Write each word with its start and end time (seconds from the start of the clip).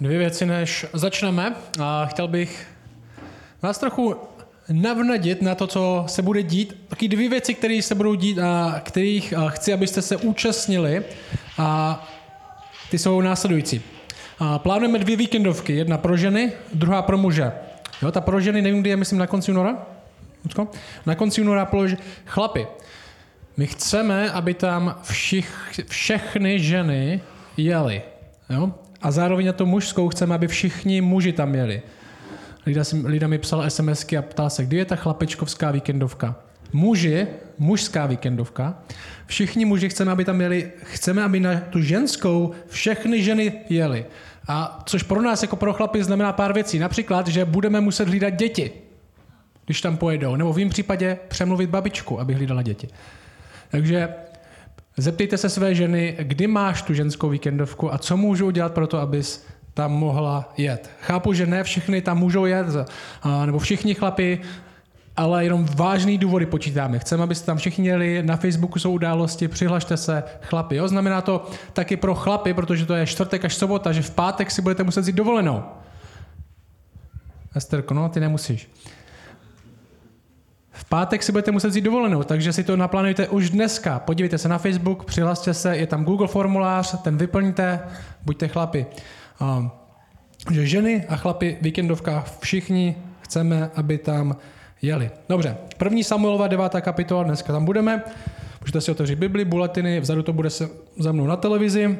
dvě 0.00 0.18
věci, 0.18 0.46
než 0.46 0.86
začneme. 0.92 1.54
A 1.80 2.06
chtěl 2.06 2.28
bych 2.28 2.66
vás 3.62 3.78
trochu 3.78 4.16
navnadit 4.72 5.42
na 5.42 5.54
to, 5.54 5.66
co 5.66 6.04
se 6.06 6.22
bude 6.22 6.42
dít. 6.42 6.84
Taky 6.88 7.08
dvě 7.08 7.28
věci, 7.28 7.54
které 7.54 7.82
se 7.82 7.94
budou 7.94 8.14
dít 8.14 8.38
a 8.38 8.80
kterých 8.84 9.34
chci, 9.48 9.72
abyste 9.72 10.02
se 10.02 10.16
účastnili. 10.16 11.04
A 11.58 12.08
ty 12.90 12.98
jsou 12.98 13.20
následující. 13.20 13.82
A 14.38 14.58
plánujeme 14.58 14.98
dvě 14.98 15.16
víkendovky. 15.16 15.76
Jedna 15.76 15.98
pro 15.98 16.16
ženy, 16.16 16.52
druhá 16.74 17.02
pro 17.02 17.18
muže. 17.18 17.52
Jo, 18.02 18.12
ta 18.12 18.20
pro 18.20 18.40
ženy, 18.40 18.62
nevím, 18.62 18.80
kdy 18.80 18.90
je, 18.90 18.96
myslím, 18.96 19.18
na 19.18 19.26
konci 19.26 19.50
února? 19.50 19.86
Na 21.06 21.14
konci 21.14 21.40
února 21.40 21.64
polož... 21.64 21.96
Chlapi, 22.26 22.66
my 23.56 23.66
chceme, 23.66 24.30
aby 24.30 24.54
tam 24.54 24.98
všich, 25.02 25.70
všechny 25.88 26.58
ženy 26.58 27.20
jeli. 27.56 28.02
Jo? 28.50 28.74
A 29.02 29.10
zároveň 29.10 29.46
na 29.46 29.52
to 29.52 29.66
mužskou 29.66 30.08
chceme, 30.08 30.34
aby 30.34 30.46
všichni 30.48 31.00
muži 31.00 31.32
tam 31.32 31.54
jeli. 31.54 31.82
Lida, 32.66 32.82
Lida 33.04 33.26
mi 33.26 33.38
psala 33.38 33.70
SMSky 33.70 34.16
a 34.16 34.22
ptala 34.22 34.50
se, 34.50 34.64
kdy 34.64 34.76
je 34.76 34.84
ta 34.84 34.96
chlapečkovská 34.96 35.70
víkendovka. 35.70 36.36
Muži, 36.72 37.26
mužská 37.58 38.06
víkendovka, 38.06 38.78
všichni 39.26 39.64
muži 39.64 39.88
chceme, 39.88 40.12
aby 40.12 40.24
tam 40.24 40.40
jeli, 40.40 40.72
chceme, 40.82 41.22
aby 41.22 41.40
na 41.40 41.60
tu 41.60 41.82
ženskou 41.82 42.52
všechny 42.68 43.22
ženy 43.22 43.52
jeli. 43.68 44.06
A 44.48 44.82
což 44.86 45.02
pro 45.02 45.22
nás 45.22 45.42
jako 45.42 45.56
pro 45.56 45.72
chlapy 45.72 46.04
znamená 46.04 46.32
pár 46.32 46.52
věcí. 46.52 46.78
Například, 46.78 47.28
že 47.28 47.44
budeme 47.44 47.80
muset 47.80 48.08
hlídat 48.08 48.30
děti, 48.30 48.70
když 49.64 49.80
tam 49.80 49.96
pojedou. 49.96 50.36
Nebo 50.36 50.52
v 50.52 50.58
jím 50.58 50.68
případě 50.68 51.18
přemluvit 51.28 51.70
babičku, 51.70 52.20
aby 52.20 52.34
hlídala 52.34 52.62
děti. 52.62 52.88
Takže 53.70 54.08
zeptejte 54.98 55.36
se 55.36 55.48
své 55.48 55.74
ženy, 55.74 56.16
kdy 56.20 56.46
máš 56.46 56.82
tu 56.82 56.94
ženskou 56.94 57.28
víkendovku 57.28 57.94
a 57.94 57.98
co 57.98 58.16
můžu 58.16 58.46
udělat 58.46 58.74
pro 58.74 58.86
to, 58.86 58.98
abys 58.98 59.46
tam 59.74 59.92
mohla 59.92 60.52
jet. 60.56 60.90
Chápu, 61.00 61.32
že 61.32 61.46
ne 61.46 61.64
všechny 61.64 62.02
tam 62.02 62.18
můžou 62.18 62.46
jet, 62.46 62.66
nebo 63.46 63.58
všichni 63.58 63.94
chlapi, 63.94 64.40
ale 65.16 65.44
jenom 65.44 65.66
vážný 65.76 66.18
důvody 66.18 66.46
počítáme. 66.46 66.98
Chceme, 66.98 67.22
abyste 67.22 67.46
tam 67.46 67.58
všichni 67.58 67.88
jeli, 67.88 68.22
na 68.22 68.36
Facebooku 68.36 68.78
jsou 68.78 68.92
události, 68.92 69.48
přihlašte 69.48 69.96
se, 69.96 70.22
chlapi. 70.42 70.76
Jo? 70.76 70.88
Znamená 70.88 71.20
to 71.20 71.46
taky 71.72 71.96
pro 71.96 72.14
chlapy, 72.14 72.54
protože 72.54 72.86
to 72.86 72.94
je 72.94 73.06
čtvrtek 73.06 73.44
až 73.44 73.54
sobota, 73.54 73.92
že 73.92 74.02
v 74.02 74.10
pátek 74.10 74.50
si 74.50 74.62
budete 74.62 74.84
muset 74.84 75.06
jít 75.06 75.16
dovolenou. 75.16 75.62
Esterko, 77.54 77.94
no, 77.94 78.08
ty 78.08 78.20
nemusíš. 78.20 78.70
V 80.78 80.84
pátek 80.84 81.22
si 81.22 81.32
budete 81.32 81.50
muset 81.50 81.74
jít 81.74 81.80
dovolenou, 81.80 82.22
takže 82.22 82.52
si 82.52 82.64
to 82.64 82.76
naplánujte 82.76 83.28
už 83.28 83.50
dneska. 83.50 83.98
Podívejte 83.98 84.38
se 84.38 84.48
na 84.48 84.58
Facebook, 84.58 85.04
přihlaste 85.04 85.54
se, 85.54 85.76
je 85.76 85.86
tam 85.86 86.04
Google 86.04 86.28
formulář, 86.28 87.02
ten 87.02 87.16
vyplňte, 87.16 87.80
buďte 88.24 88.48
chlapi. 88.48 88.86
Um, 89.40 89.70
že 90.50 90.66
ženy 90.66 91.04
a 91.08 91.16
chlapi 91.16 91.58
víkendovka 91.60 92.24
všichni 92.40 92.96
chceme, 93.20 93.70
aby 93.74 93.98
tam 93.98 94.36
jeli. 94.82 95.10
Dobře, 95.28 95.56
první 95.76 96.04
Samuelova 96.04 96.48
devátá 96.48 96.80
kapitola, 96.80 97.22
dneska 97.22 97.52
tam 97.52 97.64
budeme. 97.64 98.02
Můžete 98.60 98.80
si 98.80 98.90
otevřít 98.90 99.18
Bibli, 99.18 99.44
buletiny, 99.44 100.00
vzadu 100.00 100.22
to 100.22 100.32
bude 100.32 100.50
se 100.50 100.68
za 100.98 101.12
mnou 101.12 101.26
na 101.26 101.36
televizi. 101.36 101.98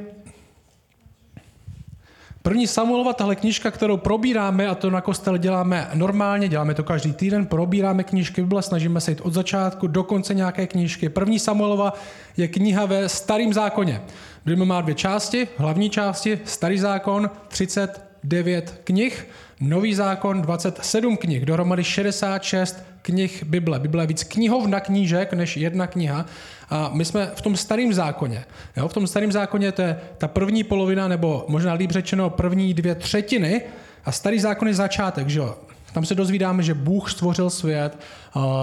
První 2.48 2.66
Samuelova, 2.66 3.12
tahle 3.12 3.36
knižka, 3.36 3.70
kterou 3.70 3.96
probíráme, 3.96 4.68
a 4.68 4.74
to 4.74 4.91
na 4.91 5.00
kostel 5.00 5.36
děláme 5.36 5.91
normálně, 5.94 6.48
děláme 6.48 6.74
to 6.74 6.84
každý 6.84 7.12
týden, 7.12 7.46
probíráme 7.46 8.04
knížky 8.04 8.42
Bible, 8.42 8.62
snažíme 8.62 9.00
se 9.00 9.10
jít 9.10 9.20
od 9.20 9.32
začátku 9.32 9.86
do 9.86 10.04
konce 10.04 10.34
nějaké 10.34 10.66
knížky. 10.66 11.08
První 11.08 11.38
Samuelova 11.38 11.92
je 12.36 12.48
kniha 12.48 12.86
ve 12.86 13.08
starém 13.08 13.52
zákoně. 13.52 14.00
Bible 14.44 14.66
má 14.66 14.80
dvě 14.80 14.94
části, 14.94 15.48
hlavní 15.56 15.91
části, 15.91 16.41
starý 16.44 16.78
zákon, 16.78 17.30
39 17.48 18.80
knih, 18.84 19.28
nový 19.60 19.94
zákon, 19.94 20.42
27 20.42 21.16
knih, 21.16 21.44
dohromady 21.44 21.84
66 21.84 22.82
knih 23.02 23.44
Bible. 23.44 23.78
Bible 23.78 24.02
je 24.02 24.06
víc 24.06 24.24
knihovna 24.24 24.80
knížek 24.80 25.32
než 25.32 25.56
jedna 25.56 25.86
kniha. 25.86 26.26
A 26.70 26.91
my 26.92 27.04
jsme 27.04 27.30
v 27.34 27.42
tom 27.42 27.56
starém 27.56 27.92
zákoně. 27.92 28.44
Jo? 28.76 28.88
V 28.88 28.92
tom 28.92 29.06
starém 29.06 29.32
zákoně 29.32 29.72
to 29.72 29.82
je 29.82 30.00
ta 30.18 30.28
první 30.28 30.64
polovina, 30.64 31.08
nebo 31.08 31.44
možná 31.48 31.72
líp 31.72 31.91
řečeno 31.91 32.30
první 32.30 32.74
dvě 32.74 32.94
třetiny. 32.94 33.62
A 34.04 34.12
starý 34.12 34.41
zákon 34.41 34.68
je 34.68 34.74
začátek, 34.74 35.28
že 35.28 35.38
jo? 35.38 35.56
Tam 35.93 36.04
se 36.04 36.15
dozvídáme, 36.15 36.62
že 36.62 36.75
Bůh 36.75 37.10
stvořil 37.10 37.50
svět, 37.50 37.99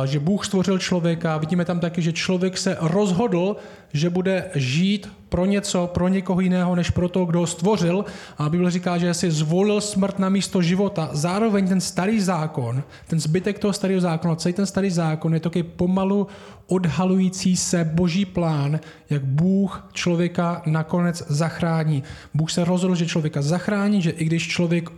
že 0.06 0.20
Bůh 0.20 0.46
stvořil 0.46 0.80
člověka. 0.80 1.38
Vidíme 1.38 1.66
tam 1.66 1.80
taky, 1.80 2.02
že 2.02 2.14
člověk 2.14 2.58
se 2.58 2.78
rozhodl, 2.82 3.56
že 3.94 4.10
bude 4.10 4.50
žít 4.56 5.10
pro 5.30 5.46
něco, 5.46 5.88
pro 5.88 6.08
někoho 6.08 6.42
jiného, 6.42 6.76
než 6.76 6.90
pro 6.90 7.10
to, 7.10 7.26
kdo 7.26 7.40
ho 7.40 7.48
stvořil. 7.48 8.06
A 8.38 8.50
Bible 8.50 8.72
říká, 8.72 8.98
že 8.98 9.14
si 9.14 9.32
zvolil 9.32 9.82
smrt 9.82 10.20
na 10.20 10.30
místo 10.30 10.62
života. 10.62 11.10
Zároveň 11.14 11.68
ten 11.68 11.82
starý 11.82 12.22
zákon, 12.22 12.84
ten 13.08 13.20
zbytek 13.20 13.60
toho 13.60 13.74
starého 13.74 14.02
zákona, 14.02 14.36
celý 14.36 14.54
ten 14.54 14.66
starý 14.66 14.90
zákon 14.90 15.34
je 15.34 15.40
taky 15.40 15.64
pomalu 15.64 16.28
odhalující 16.68 17.58
se 17.58 17.84
boží 17.94 18.26
plán, 18.26 18.80
jak 19.10 19.24
Bůh 19.24 19.90
člověka 19.94 20.62
nakonec 20.66 21.24
zachrání. 21.28 22.04
Bůh 22.34 22.52
se 22.52 22.66
rozhodl, 22.66 22.96
že 22.96 23.06
člověka 23.06 23.42
zachrání, 23.42 24.02
že 24.02 24.12
i 24.12 24.26
když 24.26 24.48
člověk 24.48 24.90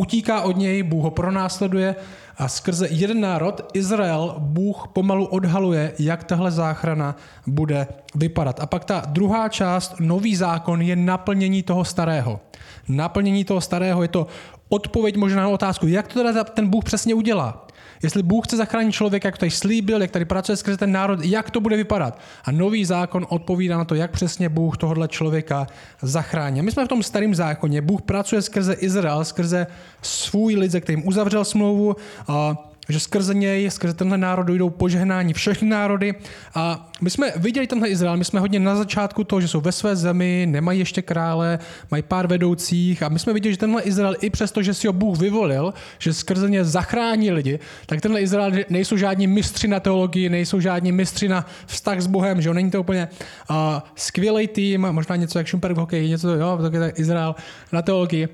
utíká 0.00 0.42
od 0.42 0.56
něj, 0.56 0.82
Bůh 0.82 1.04
ho 1.04 1.10
pronásleduje 1.10 1.96
a 2.38 2.48
skrze 2.48 2.88
jeden 2.90 3.20
národ, 3.20 3.60
Izrael, 3.74 4.34
Bůh 4.38 4.88
pomalu 4.92 5.26
odhaluje, 5.26 5.92
jak 5.98 6.24
tahle 6.24 6.50
záchrana 6.50 7.16
bude 7.46 7.86
vypadat. 8.14 8.60
A 8.60 8.66
pak 8.66 8.84
ta 8.84 9.02
druhá 9.08 9.48
část, 9.48 10.00
nový 10.00 10.36
zákon, 10.36 10.82
je 10.82 10.96
naplnění 10.96 11.62
toho 11.62 11.84
starého. 11.84 12.40
Naplnění 12.88 13.44
toho 13.44 13.60
starého 13.60 14.02
je 14.02 14.08
to 14.08 14.26
odpověď 14.70 15.16
možná 15.16 15.42
na 15.42 15.48
otázku, 15.48 15.86
jak 15.86 16.08
to 16.08 16.22
teda 16.22 16.44
ten 16.44 16.68
Bůh 16.68 16.84
přesně 16.84 17.14
udělá. 17.14 17.66
Jestli 18.02 18.22
Bůh 18.22 18.46
chce 18.46 18.56
zachránit 18.56 18.92
člověka, 18.92 19.28
jak 19.28 19.38
tady 19.38 19.50
slíbil, 19.50 20.02
jak 20.02 20.10
tady 20.10 20.24
pracuje 20.24 20.56
skrze 20.56 20.76
ten 20.76 20.92
národ, 20.92 21.24
jak 21.24 21.50
to 21.50 21.60
bude 21.60 21.76
vypadat. 21.76 22.18
A 22.44 22.50
nový 22.50 22.84
zákon 22.84 23.26
odpovídá 23.28 23.78
na 23.78 23.84
to, 23.84 23.94
jak 23.94 24.10
přesně 24.10 24.48
Bůh 24.48 24.76
tohohle 24.76 25.08
člověka 25.08 25.66
zachrání. 26.02 26.62
My 26.62 26.72
jsme 26.72 26.84
v 26.84 26.88
tom 26.88 27.02
starém 27.02 27.34
zákoně. 27.34 27.82
Bůh 27.82 28.02
pracuje 28.02 28.42
skrze 28.42 28.72
Izrael, 28.72 29.24
skrze 29.24 29.66
svůj 30.02 30.56
lid, 30.56 30.72
se 30.72 30.80
kterým 30.80 31.08
uzavřel 31.08 31.44
smlouvu. 31.44 31.96
A 32.28 32.69
že 32.92 33.00
skrze 33.00 33.34
něj, 33.34 33.70
skrze 33.70 33.94
tenhle 33.94 34.18
národ 34.18 34.42
dojdou 34.42 34.70
požehnání 34.70 35.32
všechny 35.32 35.68
národy. 35.68 36.14
A 36.54 36.90
my 37.00 37.10
jsme 37.10 37.32
viděli 37.36 37.66
tenhle 37.66 37.88
Izrael, 37.88 38.16
my 38.16 38.24
jsme 38.24 38.40
hodně 38.40 38.60
na 38.60 38.76
začátku 38.76 39.24
toho, 39.24 39.40
že 39.40 39.48
jsou 39.48 39.60
ve 39.60 39.72
své 39.72 39.96
zemi, 39.96 40.46
nemají 40.50 40.78
ještě 40.78 41.02
krále, 41.02 41.58
mají 41.90 42.02
pár 42.02 42.26
vedoucích 42.26 43.02
a 43.02 43.08
my 43.08 43.18
jsme 43.18 43.32
viděli, 43.32 43.52
že 43.52 43.58
tenhle 43.58 43.82
Izrael 43.82 44.14
i 44.20 44.30
přesto, 44.30 44.62
že 44.62 44.74
si 44.74 44.86
ho 44.86 44.92
Bůh 44.92 45.18
vyvolil, 45.18 45.74
že 45.98 46.14
skrze 46.14 46.50
ně 46.50 46.64
zachrání 46.64 47.30
lidi, 47.30 47.58
tak 47.86 48.00
tenhle 48.00 48.20
Izrael 48.20 48.52
nejsou 48.68 48.96
žádní 48.96 49.26
mistři 49.26 49.68
na 49.68 49.80
teologii, 49.80 50.28
nejsou 50.28 50.60
žádní 50.60 50.92
mistři 50.92 51.28
na 51.28 51.46
vztah 51.66 52.00
s 52.00 52.06
Bohem, 52.06 52.42
že 52.42 52.48
jo, 52.48 52.54
není 52.54 52.70
to 52.70 52.80
úplně 52.80 53.08
uh, 53.50 53.56
skvělý 53.94 54.48
tým, 54.48 54.80
možná 54.80 55.16
něco 55.16 55.38
jak 55.38 55.46
Šumperk 55.46 55.76
v 55.76 55.80
hokeji, 55.80 56.08
něco, 56.08 56.30
jo, 56.30 56.58
tak 56.62 56.72
je 56.72 56.90
Izrael 56.96 57.34
na 57.72 57.82
teologii. 57.82 58.28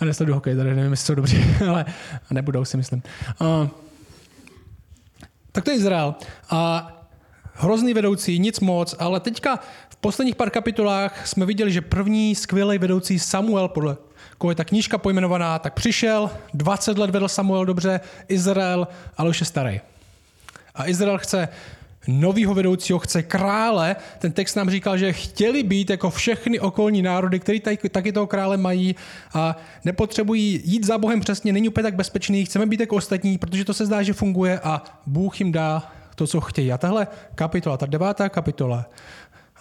Já 0.00 0.06
nesleduju 0.06 0.34
hokej, 0.34 0.56
tady 0.56 0.74
nevím, 0.74 0.90
jestli 0.90 1.06
jsou 1.06 1.14
dobří, 1.14 1.44
ale 1.68 1.84
nebudou 2.30 2.64
si 2.64 2.76
myslím. 2.76 3.02
Uh, 3.40 3.68
tak 5.58 5.64
to 5.64 5.70
je 5.70 5.76
Izrael. 5.76 6.14
A 6.50 6.92
hrozný 7.54 7.94
vedoucí, 7.94 8.38
nic 8.38 8.60
moc, 8.60 8.94
ale 8.98 9.20
teďka 9.20 9.58
v 9.88 9.96
posledních 9.96 10.36
pár 10.36 10.50
kapitolách 10.50 11.26
jsme 11.26 11.46
viděli, 11.46 11.72
že 11.72 11.80
první 11.80 12.34
skvělý 12.34 12.78
vedoucí 12.78 13.18
Samuel, 13.18 13.68
podle 13.68 13.96
koho 14.38 14.50
je 14.50 14.54
ta 14.54 14.64
knížka 14.64 14.98
pojmenovaná, 14.98 15.58
tak 15.58 15.74
přišel, 15.74 16.30
20 16.54 16.98
let 16.98 17.10
vedl 17.10 17.28
Samuel 17.28 17.64
dobře, 17.64 18.00
Izrael, 18.28 18.88
ale 19.16 19.30
už 19.30 19.40
je 19.40 19.46
starý. 19.46 19.80
A 20.74 20.88
Izrael 20.88 21.18
chce 21.18 21.48
novýho 22.08 22.54
vedoucího, 22.54 22.98
chce 22.98 23.22
krále. 23.22 23.96
Ten 24.18 24.32
text 24.32 24.54
nám 24.54 24.70
říkal, 24.70 24.98
že 24.98 25.12
chtěli 25.12 25.62
být 25.62 25.90
jako 25.90 26.10
všechny 26.10 26.60
okolní 26.60 27.02
národy, 27.02 27.40
který 27.40 27.60
taky, 27.60 27.88
taky 27.88 28.12
toho 28.12 28.26
krále 28.26 28.56
mají 28.56 28.96
a 29.34 29.56
nepotřebují 29.84 30.60
jít 30.64 30.86
za 30.86 30.98
Bohem 30.98 31.20
přesně, 31.20 31.52
není 31.52 31.68
úplně 31.68 31.82
tak 31.82 31.94
bezpečný, 31.94 32.44
chceme 32.44 32.66
být 32.66 32.80
jako 32.80 32.96
ostatní, 32.96 33.38
protože 33.38 33.64
to 33.64 33.74
se 33.74 33.86
zdá, 33.86 34.02
že 34.02 34.12
funguje 34.12 34.60
a 34.60 34.82
Bůh 35.06 35.40
jim 35.40 35.52
dá 35.52 35.92
to, 36.14 36.26
co 36.26 36.40
chtějí. 36.40 36.72
A 36.72 36.78
tahle 36.78 37.06
kapitola, 37.34 37.76
ta 37.76 37.86
devátá 37.86 38.28
kapitola, 38.28 38.86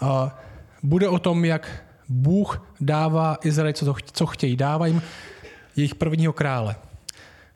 a 0.01 0.39
bude 0.83 1.09
o 1.09 1.19
tom, 1.19 1.45
jak 1.45 1.83
Bůh 2.09 2.73
dává 2.81 3.37
Izraeli, 3.43 3.73
co, 3.73 3.95
co 4.11 4.25
chtějí. 4.25 4.55
Dává 4.55 4.87
jim 4.87 5.01
jejich 5.75 5.95
prvního 5.95 6.33
krále. 6.33 6.75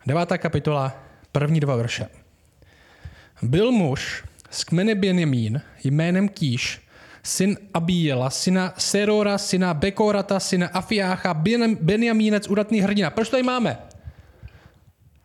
Devátá 0.05 0.37
kapitola, 0.37 0.93
první 1.31 1.59
dva 1.59 1.75
verše. 1.75 2.07
Byl 3.41 3.71
muž, 3.71 4.23
z 4.51 4.63
kmene 4.63 4.95
Benjamín 4.95 5.61
jménem 5.83 6.29
Kýš, 6.29 6.81
syn 7.23 7.57
Abíjela, 7.73 8.29
syna 8.29 8.73
Serora, 8.77 9.37
syna 9.37 9.73
Bekorata, 9.73 10.39
syna 10.39 10.67
Afiácha, 10.67 11.33
Benjamínec, 11.81 12.49
udatný 12.49 12.81
hrdina. 12.81 13.09
Proč 13.09 13.29
tady 13.29 13.43
máme? 13.43 13.77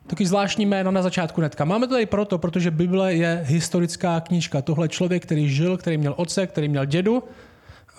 Taky 0.06 0.26
zvláštní 0.26 0.66
jméno 0.66 0.90
na 0.90 1.02
začátku 1.02 1.40
netka. 1.40 1.64
Máme 1.64 1.86
to 1.86 1.94
tady 1.94 2.06
proto, 2.06 2.38
protože 2.38 2.70
Bible 2.70 3.14
je 3.14 3.42
historická 3.44 4.20
knížka. 4.20 4.62
Tohle 4.62 4.88
člověk, 4.88 5.22
který 5.22 5.48
žil, 5.48 5.76
který 5.76 5.96
měl 5.96 6.14
otce, 6.16 6.46
který 6.46 6.68
měl 6.68 6.84
dědu, 6.84 7.22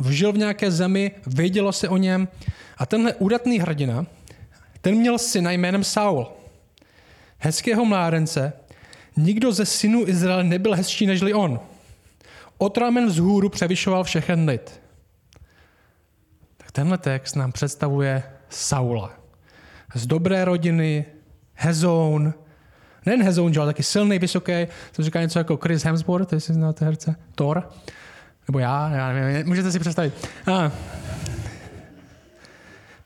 žil 0.10 0.34
v 0.34 0.38
nějaké 0.38 0.72
zemi, 0.72 1.12
vědělo 1.28 1.72
se 1.72 1.90
o 1.90 1.98
něm. 1.98 2.28
A 2.78 2.86
tenhle 2.86 3.14
údatný 3.14 3.60
hrdina 3.60 4.06
ten 4.82 4.96
měl 4.96 5.18
syna 5.18 5.52
jménem 5.52 5.84
Saul. 5.84 6.28
Hezkého 7.38 7.86
mládence, 7.86 8.54
nikdo 9.18 9.52
ze 9.52 9.66
synů 9.66 10.08
Izraele 10.08 10.44
nebyl 10.44 10.76
hezčí 10.76 11.06
nežli 11.06 11.34
on. 11.34 11.60
Otramen 12.58 13.10
z 13.10 13.18
hůru 13.18 13.50
převyšoval 13.50 14.04
všechen 14.04 14.50
lid. 14.50 14.82
Tak 16.58 16.72
tenhle 16.72 16.98
text 16.98 17.36
nám 17.36 17.52
představuje 17.52 18.24
Saula. 18.50 19.12
Z 19.96 20.08
dobré 20.08 20.46
rodiny, 20.46 21.06
Hezoun, 21.54 22.34
nejen 23.06 23.24
Hezoun, 23.24 23.60
ale 23.60 23.68
taky 23.68 23.84
silný, 23.84 24.20
vysoký, 24.20 24.68
to 24.96 25.04
říká 25.04 25.22
něco 25.22 25.40
jako 25.40 25.58
Chris 25.58 25.84
Hemsworth, 25.84 26.34
jestli 26.34 26.54
znáte 26.54 26.86
herce, 26.86 27.16
Thor, 27.36 27.70
nebo 28.48 28.60
já, 28.60 28.90
já 28.90 29.14
nevím, 29.14 29.48
můžete 29.48 29.72
si 29.72 29.80
představit. 29.80 30.14
A. 30.54 30.72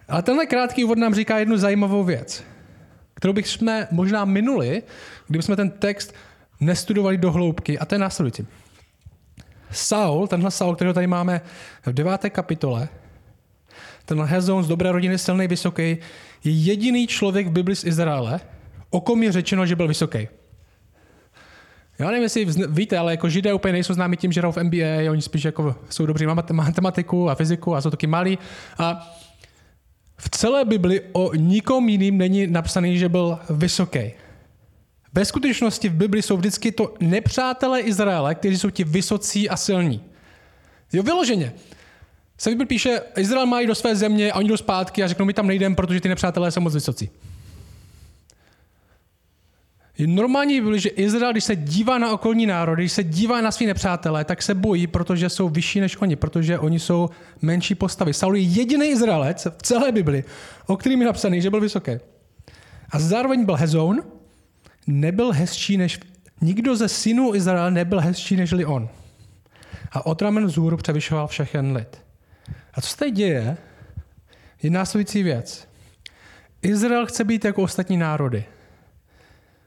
Ale 0.07 0.21
tenhle 0.21 0.45
krátký 0.45 0.83
úvod 0.83 0.97
nám 0.97 1.15
říká 1.15 1.37
jednu 1.37 1.57
zajímavou 1.57 2.03
věc, 2.03 2.43
kterou 3.21 3.33
bych 3.33 3.47
jsme 3.47 3.87
možná 3.91 4.25
minuli, 4.25 4.83
kdybychom 5.27 5.55
ten 5.55 5.69
text 5.69 6.13
nestudovali 6.59 7.17
do 7.17 7.31
hloubky, 7.31 7.79
a 7.79 7.85
to 7.85 7.95
je 7.95 7.99
následující. 7.99 8.47
Saul, 9.71 10.27
tenhle 10.27 10.51
Saul, 10.51 10.75
kterého 10.75 10.93
tady 10.93 11.07
máme 11.07 11.41
v 11.85 11.93
deváté 11.93 12.29
kapitole, 12.29 12.89
tenhle 14.05 14.27
Hezon 14.27 14.63
z 14.63 14.67
dobré 14.67 14.91
rodiny, 14.91 15.17
silný, 15.17 15.47
vysoký, 15.47 15.83
je 16.43 16.51
jediný 16.51 17.07
člověk 17.07 17.47
v 17.47 17.51
Bibli 17.51 17.75
z 17.75 17.83
Izraele, 17.83 18.39
o 18.89 19.01
kom 19.01 19.23
je 19.23 19.31
řečeno, 19.31 19.65
že 19.65 19.75
byl 19.75 19.87
vysoký. 19.87 20.27
Já 21.99 22.07
nevím, 22.07 22.23
jestli 22.23 22.47
víte, 22.67 22.97
ale 22.97 23.13
jako 23.13 23.29
židé 23.29 23.53
úplně 23.53 23.71
nejsou 23.71 23.93
známí 23.93 24.17
tím, 24.17 24.31
že 24.31 24.39
hrajou 24.41 24.51
v 24.51 24.63
NBA, 24.63 25.11
oni 25.11 25.21
spíš 25.21 25.43
jako 25.43 25.75
jsou 25.89 26.05
dobří 26.05 26.25
matematiku 26.51 27.29
a 27.29 27.35
fyziku 27.35 27.75
a 27.75 27.81
jsou 27.81 27.89
taky 27.89 28.07
malí. 28.07 28.37
A 28.77 29.15
v 30.23 30.29
celé 30.29 30.65
Bibli 30.65 31.01
o 31.11 31.33
nikom 31.35 31.89
jiným 31.89 32.17
není 32.17 32.47
napsaný, 32.47 32.97
že 32.97 33.09
byl 33.09 33.39
vysoký. 33.49 34.11
Ve 35.13 35.25
skutečnosti 35.25 35.89
v 35.89 35.93
Bibli 35.93 36.21
jsou 36.21 36.37
vždycky 36.37 36.71
to 36.71 36.93
nepřátelé 36.99 37.79
Izraele, 37.79 38.35
kteří 38.35 38.57
jsou 38.57 38.69
ti 38.69 38.83
vysocí 38.83 39.49
a 39.49 39.57
silní. 39.57 40.03
Jo, 40.93 41.03
vyloženě. 41.03 41.53
Se 42.37 42.49
Bible 42.49 42.65
píše, 42.65 43.01
Izrael 43.17 43.45
mají 43.45 43.67
do 43.67 43.75
své 43.75 43.95
země 43.95 44.31
a 44.31 44.35
oni 44.35 44.49
jdou 44.49 44.57
zpátky 44.57 45.03
a 45.03 45.07
řeknou, 45.07 45.25
my 45.25 45.33
tam 45.33 45.47
nejdeme, 45.47 45.75
protože 45.75 46.01
ty 46.01 46.09
nepřátelé 46.09 46.51
jsou 46.51 46.61
moc 46.61 46.73
vysocí. 46.73 47.09
Normální 49.99 50.61
bylo, 50.61 50.77
že 50.77 50.89
Izrael, 50.89 51.31
když 51.31 51.43
se 51.43 51.55
dívá 51.55 51.97
na 51.97 52.11
okolní 52.11 52.45
národy, 52.45 52.83
když 52.83 52.91
se 52.91 53.03
dívá 53.03 53.41
na 53.41 53.51
svý 53.51 53.65
nepřátelé, 53.65 54.25
tak 54.25 54.41
se 54.41 54.55
bojí, 54.55 54.87
protože 54.87 55.29
jsou 55.29 55.49
vyšší 55.49 55.79
než 55.79 55.97
oni, 56.01 56.15
protože 56.15 56.59
oni 56.59 56.79
jsou 56.79 57.09
menší 57.41 57.75
postavy. 57.75 58.13
Saul 58.13 58.35
je 58.35 58.41
jediný 58.41 58.87
Izraelec 58.87 59.47
v 59.57 59.63
celé 59.63 59.91
Bibli, 59.91 60.23
o 60.67 60.77
kterým 60.77 61.01
je 61.01 61.05
napsaný, 61.05 61.41
že 61.41 61.49
byl 61.49 61.61
vysoký. 61.61 61.91
A 62.89 62.99
zároveň 62.99 63.45
byl 63.45 63.55
Hezoun, 63.55 64.03
nebyl 64.87 65.31
hezčí 65.31 65.77
než... 65.77 65.99
Nikdo 66.41 66.75
ze 66.75 66.87
synů 66.87 67.35
Izraele 67.35 67.71
nebyl 67.71 67.99
hezčí 67.99 68.35
nežli 68.35 68.65
on. 68.65 68.89
A 69.91 70.05
otramen 70.05 70.45
vzhůru 70.45 70.77
převyšoval 70.77 71.27
všechen 71.27 71.75
lid. 71.75 72.01
A 72.73 72.81
co 72.81 72.89
se 72.89 72.97
teď 72.97 73.13
děje, 73.13 73.57
je 74.63 74.69
následující 74.69 75.23
věc. 75.23 75.67
Izrael 76.61 77.05
chce 77.05 77.23
být 77.23 77.45
jako 77.45 77.61
ostatní 77.63 77.97
národy. 77.97 78.45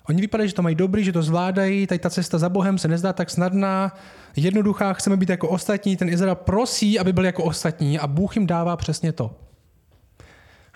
Oni 0.09 0.21
vypadají, 0.21 0.49
že 0.49 0.55
to 0.55 0.63
mají 0.63 0.75
dobrý, 0.75 1.05
že 1.05 1.13
to 1.13 1.23
zvládají, 1.23 1.87
tady 1.87 1.99
ta 1.99 2.11
cesta 2.11 2.39
za 2.39 2.49
Bohem 2.49 2.79
se 2.79 2.89
nezdá 2.89 3.13
tak 3.13 3.31
snadná, 3.31 3.93
jednoduchá, 4.37 4.93
chceme 4.93 5.17
být 5.17 5.29
jako 5.29 5.49
ostatní. 5.49 5.97
Ten 5.97 6.09
Izrael 6.09 6.35
prosí, 6.35 6.99
aby 6.99 7.13
byl 7.13 7.25
jako 7.25 7.45
ostatní 7.45 7.99
a 7.99 8.07
Bůh 8.07 8.37
jim 8.37 8.47
dává 8.47 8.77
přesně 8.77 9.13
to. 9.13 9.37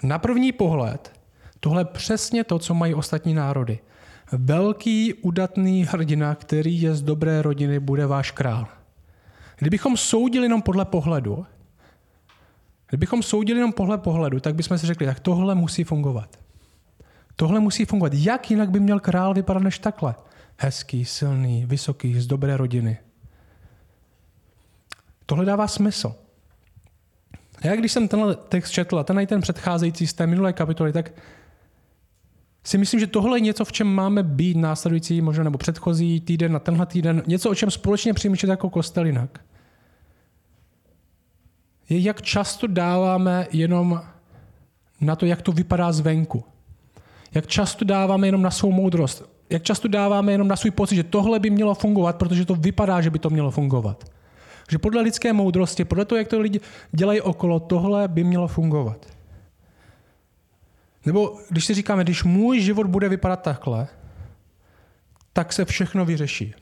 Na 0.03 0.19
první 0.19 0.53
pohled 0.53 1.13
tohle 1.61 1.85
přesně 1.85 2.45
to, 2.45 2.59
co 2.59 2.75
mají 2.75 2.95
ostatní 2.95 3.35
národy. 3.35 3.79
Velký, 4.33 5.15
udatný 5.15 5.85
hrdina, 5.85 6.35
který 6.35 6.83
je 6.83 6.95
z 6.95 7.03
dobré 7.03 7.43
rodiny, 7.43 7.81
bude 7.81 8.07
váš 8.07 8.31
král. 8.31 8.67
Kdybychom 9.59 9.97
soudili 9.97 10.45
jenom 10.45 10.63
podle 10.63 10.85
pohledu, 10.85 11.47
kdybychom 12.89 13.23
soudili 13.23 13.59
jenom 13.59 13.73
podle 13.73 13.99
pohledu, 13.99 14.41
tak 14.41 14.55
bychom 14.55 14.79
si 14.79 14.87
řekli, 14.87 15.07
tak 15.07 15.21
tohle 15.21 15.55
musí 15.55 15.85
fungovat. 15.85 16.39
Tohle 17.41 17.61
musí 17.61 17.85
fungovat. 17.85 18.13
Jak 18.15 18.51
jinak 18.51 18.71
by 18.71 18.81
měl 18.81 19.01
král 19.01 19.35
vypadat 19.35 19.63
než 19.63 19.79
takhle? 19.79 20.15
Hezký, 20.57 21.05
silný, 21.05 21.67
vysoký, 21.67 22.21
z 22.21 22.27
dobré 22.27 22.57
rodiny. 22.57 22.99
Tohle 25.27 25.45
dává 25.45 25.69
smysl. 25.69 26.15
Já 27.65 27.77
když 27.77 27.93
jsem 27.93 28.09
tenhle 28.09 28.37
text 28.37 28.71
četl 28.71 28.99
a 28.99 29.05
ten 29.05 29.27
ten 29.27 29.41
předcházející 29.41 30.07
z 30.07 30.15
té 30.15 30.27
minulé 30.27 30.53
kapitoly, 30.53 30.93
tak 30.93 31.13
si 32.65 32.79
myslím, 32.79 33.01
že 33.01 33.07
tohle 33.07 33.37
je 33.37 33.41
něco, 33.41 33.65
v 33.65 33.73
čem 33.73 33.87
máme 33.87 34.23
být 34.23 34.57
následující, 34.57 35.21
možná 35.21 35.45
nebo 35.45 35.59
předchozí 35.59 36.21
týden 36.21 36.53
na 36.53 36.59
tenhle 36.59 36.87
týden, 36.87 37.23
něco, 37.27 37.51
o 37.51 37.55
čem 37.55 37.71
společně 37.71 38.15
přemýšlet 38.15 38.51
jako 38.51 38.71
kostel 38.71 39.07
jinak. 39.07 39.41
Je, 41.89 41.99
jak 41.99 42.23
často 42.23 42.67
dáváme 42.67 43.47
jenom 43.53 44.03
na 45.01 45.17
to, 45.17 45.27
jak 45.27 45.43
to 45.43 45.53
vypadá 45.53 45.93
zvenku. 45.93 46.45
Jak 47.39 47.47
často 47.47 47.85
dáváme 47.85 48.27
jenom 48.27 48.43
na 48.43 48.51
svou 48.51 48.73
moudrost. 48.73 49.23
Jak 49.51 49.63
často 49.63 49.89
dáváme 49.89 50.33
jenom 50.33 50.49
na 50.49 50.57
svůj 50.57 50.71
pocit, 50.71 50.97
že 50.97 51.03
tohle 51.03 51.39
by 51.39 51.51
mělo 51.51 51.75
fungovat, 51.75 52.17
protože 52.17 52.45
to 52.45 52.55
vypadá, 52.55 53.01
že 53.01 53.11
by 53.11 53.19
to 53.19 53.31
mělo 53.31 53.51
fungovat. 53.51 54.05
Že 54.71 54.79
podle 54.79 55.03
lidské 55.03 55.33
moudrosti, 55.33 55.85
podle 55.85 56.05
toho, 56.05 56.19
jak 56.19 56.29
to 56.29 56.41
lidi 56.41 56.61
dělají 56.93 57.21
okolo, 57.21 57.61
tohle 57.61 58.09
by 58.09 58.25
mělo 58.25 58.49
fungovat. 58.49 59.07
Nebo 61.07 61.39
když 61.51 61.65
si 61.65 61.75
říkáme, 61.75 62.05
když 62.05 62.25
můj 62.25 62.61
život 62.61 62.87
bude 62.87 63.09
vypadat 63.09 63.43
takhle, 63.43 63.87
tak 65.33 65.53
se 65.53 65.65
všechno 65.65 66.05
vyřeší. 66.05 66.55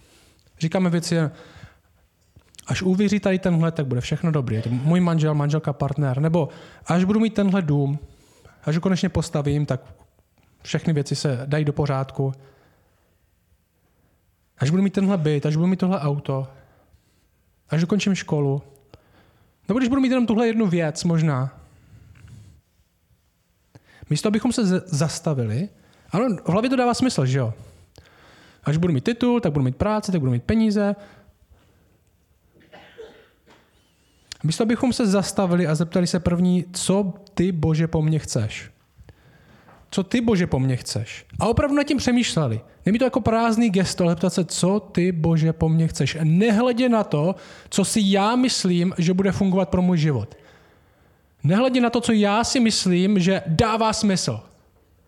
Říkáme 0.61 0.91
věci, 0.91 1.17
až 2.67 2.83
uvěří 2.83 3.21
tady 3.21 3.39
tenhle, 3.39 3.73
tak 3.73 3.87
bude 3.87 4.01
všechno 4.01 4.33
dobré. 4.33 4.63
Můj 4.69 5.01
manžel, 5.01 5.35
manželka, 5.35 5.73
partner. 5.73 6.21
Nebo 6.21 6.49
až 6.87 7.05
budu 7.05 7.21
mít 7.21 7.35
tenhle 7.35 7.63
dům, 7.63 7.99
až 8.65 8.75
ho 8.75 8.81
konečně 8.81 9.09
postavím, 9.09 9.67
tak 9.67 9.81
všechny 10.67 10.93
věci 10.93 11.17
se 11.17 11.43
dají 11.47 11.65
do 11.65 11.73
pořádku. 11.73 12.33
Až 14.59 14.71
budu 14.71 14.83
mít 14.83 14.93
tenhle 14.93 15.19
byt, 15.19 15.47
až 15.47 15.57
budu 15.57 15.67
mít 15.67 15.81
tohle 15.81 16.01
auto, 16.01 16.49
až 17.69 17.81
dokončím 17.81 18.15
školu, 18.15 18.63
nebo 19.69 19.79
když 19.79 19.89
budu 19.89 20.01
mít 20.01 20.09
jenom 20.09 20.27
tuhle 20.27 20.47
jednu 20.47 20.67
věc 20.67 21.05
možná, 21.05 21.61
místo 24.11 24.29
abychom 24.29 24.53
se 24.53 24.67
zastavili, 24.87 25.69
ano, 26.11 26.37
v 26.45 26.49
hlavě 26.49 26.71
to 26.71 26.77
dává 26.77 26.95
smysl, 26.95 27.27
že 27.27 27.39
jo? 27.39 27.55
Až 28.65 28.77
budu 28.77 28.93
mít 28.93 29.05
titul, 29.05 29.41
tak 29.41 29.53
budu 29.53 29.65
mít 29.65 29.77
práci, 29.77 30.13
tak 30.13 30.21
budu 30.21 30.33
mít 30.33 30.45
peníze. 30.45 30.97
Místo 34.45 34.63
abychom 34.63 34.93
se 34.93 35.07
zastavili 35.07 35.67
a 35.67 35.75
zeptali 35.75 36.07
se 36.07 36.21
první, 36.21 36.65
co 36.73 37.15
ty, 37.35 37.53
Bože, 37.53 37.89
po 37.89 38.03
mně 38.03 38.19
chceš 38.19 38.76
co 39.91 40.03
ty 40.03 40.21
Bože 40.21 40.47
po 40.47 40.59
mně 40.59 40.77
chceš. 40.77 41.25
A 41.41 41.47
opravdu 41.47 41.77
nad 41.77 41.85
tím 41.85 41.99
přemýšleli. 41.99 42.61
Není 42.87 42.99
to 42.99 43.05
jako 43.05 43.21
prázdný 43.21 43.71
gesto, 43.71 44.05
ale 44.05 44.17
ptat 44.17 44.33
se, 44.33 44.45
co 44.45 44.81
ty 44.81 45.13
Bože 45.13 45.53
po 45.53 45.69
mně 45.69 45.89
chceš. 45.89 46.17
Nehledě 46.23 46.89
na 46.89 47.05
to, 47.05 47.35
co 47.69 47.85
si 47.85 48.01
já 48.05 48.37
myslím, 48.37 48.95
že 48.99 49.15
bude 49.15 49.33
fungovat 49.33 49.69
pro 49.69 49.83
můj 49.83 49.99
život. 49.99 50.35
Nehledě 51.45 51.81
na 51.81 51.91
to, 51.91 52.01
co 52.01 52.13
já 52.13 52.45
si 52.45 52.61
myslím, 52.61 53.19
že 53.19 53.43
dává 53.47 53.93
smysl. 53.93 54.41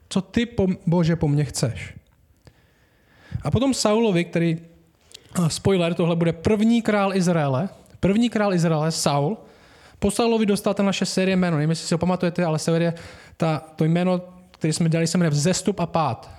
Co 0.09 0.21
ty 0.21 0.47
po, 0.47 0.67
Bože 0.87 1.17
po 1.17 1.29
mně 1.29 1.45
chceš. 1.45 1.95
A 3.43 3.51
potom 3.51 3.75
Saulovi, 3.75 4.25
který, 4.25 4.59
spoiler, 5.49 5.95
tohle 5.95 6.17
bude 6.17 6.33
první 6.33 6.83
král 6.83 7.17
Izraele, 7.17 7.69
první 8.01 8.31
král 8.31 8.55
Izraele, 8.55 8.93
Saul, 8.93 9.37
po 9.99 10.11
Saulovi 10.11 10.47
dostal 10.47 10.75
ten 10.75 10.87
naše 10.87 11.07
série 11.07 11.37
jméno, 11.37 11.57
nevím, 11.57 11.71
jestli 11.71 11.87
si 11.87 11.95
ho 11.95 11.99
pamatujete, 11.99 12.45
ale 12.45 12.59
série, 12.59 12.95
ta, 13.37 13.59
to 13.77 13.85
jméno 13.85 14.38
který 14.59 14.73
jsme 14.73 14.89
dělali, 14.89 15.07
se 15.07 15.19
jmenuje 15.19 15.31
Vzestup 15.31 15.81
a 15.81 15.87
pád. 15.87 16.31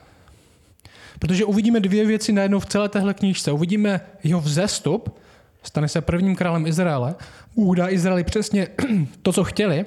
Protože 1.19 1.45
uvidíme 1.45 1.79
dvě 1.79 2.05
věci 2.05 2.31
najednou 2.31 2.59
v 2.59 2.65
celé 2.65 2.89
téhle 2.89 3.13
knížce. 3.13 3.51
Uvidíme 3.51 4.01
jeho 4.23 4.41
vzestup, 4.41 5.19
stane 5.63 5.88
se 5.88 6.01
prvním 6.01 6.35
králem 6.35 6.67
Izraele, 6.67 7.15
údá 7.55 7.89
Izraeli 7.89 8.23
přesně 8.23 8.67
to, 9.21 9.33
co 9.33 9.43
chtěli, 9.43 9.85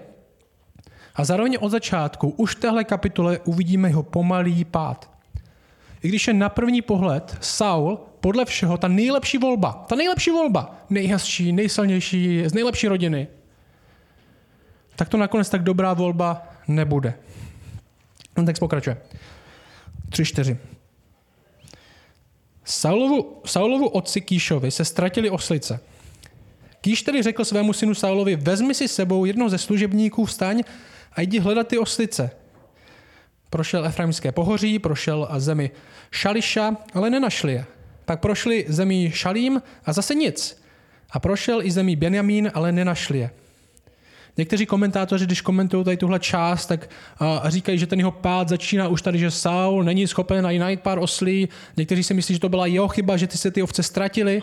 a 1.14 1.24
zároveň 1.24 1.56
od 1.60 1.68
začátku, 1.68 2.34
už 2.36 2.54
v 2.54 2.60
téhle 2.60 2.84
kapitole 2.84 3.38
uvidíme 3.44 3.88
jeho 3.88 4.02
pomalý 4.02 4.64
pád. 4.64 5.10
I 6.02 6.08
když 6.08 6.28
je 6.28 6.34
na 6.34 6.48
první 6.48 6.82
pohled 6.82 7.36
Saul 7.40 7.98
podle 8.20 8.44
všeho 8.44 8.78
ta 8.78 8.88
nejlepší 8.88 9.38
volba, 9.38 9.84
ta 9.88 9.96
nejlepší 9.96 10.30
volba, 10.30 10.76
nejhezčí, 10.90 11.52
nejsilnější, 11.52 12.42
z 12.46 12.54
nejlepší 12.54 12.88
rodiny, 12.88 13.28
tak 14.96 15.08
to 15.08 15.16
nakonec 15.16 15.48
tak 15.48 15.62
dobrá 15.62 15.94
volba 15.94 16.42
nebude. 16.68 17.14
Ten 18.34 18.46
text 18.46 18.60
pokračuje. 18.60 18.96
3-4. 20.08 20.56
Saulovu, 22.64 23.42
Saulovu 23.44 23.86
otci 23.88 24.20
Kýšovi 24.20 24.70
se 24.70 24.84
ztratili 24.84 25.30
oslice. 25.30 25.80
Kýš 26.80 27.02
tedy 27.02 27.22
řekl 27.22 27.44
svému 27.44 27.72
synu 27.72 27.94
Saulovi, 27.94 28.36
vezmi 28.36 28.74
si 28.74 28.88
sebou 28.88 29.24
jednoho 29.24 29.50
ze 29.50 29.58
služebníků, 29.58 30.24
vstaň 30.24 30.62
a 31.12 31.20
jdi 31.20 31.38
hledat 31.38 31.68
ty 31.68 31.78
oslice. 31.78 32.30
Prošel 33.50 33.86
Efraimské 33.86 34.32
pohoří, 34.32 34.78
prošel 34.78 35.28
zemi 35.36 35.70
Šališa, 36.10 36.76
ale 36.94 37.10
nenašli 37.10 37.52
je. 37.52 37.64
Pak 38.04 38.20
prošli 38.20 38.64
zemí 38.68 39.10
Šalím 39.10 39.62
a 39.84 39.92
zase 39.92 40.14
nic. 40.14 40.62
A 41.10 41.20
prošel 41.20 41.62
i 41.62 41.70
zemí 41.70 41.96
Benjamín, 41.96 42.50
ale 42.54 42.72
nenašli 42.72 43.18
je. 43.18 43.30
Někteří 44.36 44.66
komentátoři, 44.66 45.26
když 45.26 45.40
komentují 45.40 45.84
tady 45.84 45.96
tuhle 45.96 46.18
část, 46.18 46.66
tak 46.66 46.90
uh, 47.20 47.48
říkají, 47.50 47.78
že 47.78 47.86
ten 47.86 47.98
jeho 47.98 48.10
pád 48.10 48.48
začíná 48.48 48.88
už 48.88 49.02
tady, 49.02 49.18
že 49.18 49.30
Saul 49.30 49.84
není 49.84 50.06
schopen 50.06 50.46
ani 50.46 50.58
najít 50.58 50.80
pár 50.80 50.98
oslí. 50.98 51.48
Někteří 51.76 52.02
si 52.02 52.14
myslí, 52.14 52.34
že 52.34 52.40
to 52.40 52.48
byla 52.48 52.66
jeho 52.66 52.88
chyba, 52.88 53.16
že 53.16 53.26
ty 53.26 53.38
se 53.38 53.50
ty 53.50 53.62
ovce 53.62 53.82
ztratili. 53.82 54.42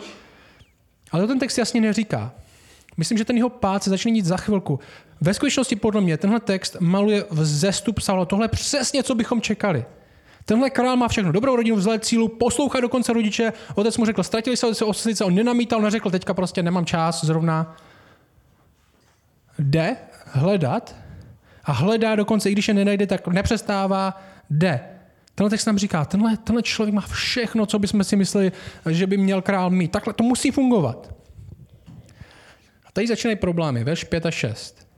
Ale 1.12 1.22
to 1.22 1.28
ten 1.28 1.38
text 1.38 1.58
jasně 1.58 1.80
neříká. 1.80 2.32
Myslím, 2.96 3.18
že 3.18 3.24
ten 3.24 3.36
jeho 3.36 3.48
pád 3.48 3.82
se 3.82 3.90
začne 3.90 4.12
dít 4.12 4.24
za 4.24 4.36
chvilku. 4.36 4.80
Ve 5.20 5.34
skutečnosti 5.34 5.76
podle 5.76 6.00
mě 6.00 6.16
tenhle 6.16 6.40
text 6.40 6.76
maluje 6.80 7.24
vzestup 7.30 8.00
Saula. 8.00 8.24
Tohle 8.24 8.44
je 8.44 8.48
přesně, 8.48 9.02
co 9.02 9.14
bychom 9.14 9.40
čekali. 9.40 9.84
Tenhle 10.44 10.70
král 10.70 10.96
má 10.96 11.08
všechno. 11.08 11.32
Dobrou 11.32 11.56
rodinu, 11.56 11.76
vzhled 11.76 12.04
cílu, 12.04 12.28
poslouchá 12.28 12.80
dokonce 12.80 13.12
rodiče. 13.12 13.52
Otec 13.74 13.98
mu 13.98 14.06
řekl, 14.06 14.22
ztratili 14.22 14.56
se 14.56 14.84
oslice, 14.84 15.24
on 15.24 15.34
nenamítal, 15.34 15.80
neřekl, 15.80 16.10
teďka 16.10 16.34
prostě 16.34 16.62
nemám 16.62 16.86
čas 16.86 17.24
zrovna. 17.24 17.76
Jde 19.60 19.96
hledat 20.24 20.96
a 21.64 21.72
hledá 21.72 22.14
dokonce, 22.14 22.50
i 22.50 22.52
když 22.52 22.68
je 22.68 22.74
nenajde, 22.74 23.06
tak 23.06 23.28
nepřestává, 23.28 24.22
jde. 24.50 24.80
Tenhle 25.34 25.50
text 25.50 25.66
nám 25.66 25.78
říká, 25.78 26.04
tenhle, 26.04 26.36
tenhle 26.36 26.62
člověk 26.62 26.94
má 26.94 27.00
všechno, 27.00 27.66
co 27.66 27.78
bychom 27.78 28.04
si 28.04 28.16
mysleli, 28.16 28.52
že 28.90 29.06
by 29.06 29.16
měl 29.16 29.42
král 29.42 29.70
mít. 29.70 29.92
Takhle 29.92 30.12
to 30.12 30.24
musí 30.24 30.50
fungovat. 30.50 31.14
A 32.86 32.92
tady 32.92 33.06
začínají 33.06 33.36
problémy, 33.36 33.84
verš 33.84 34.04
5 34.04 34.26
a 34.26 34.30
6. 34.30 34.88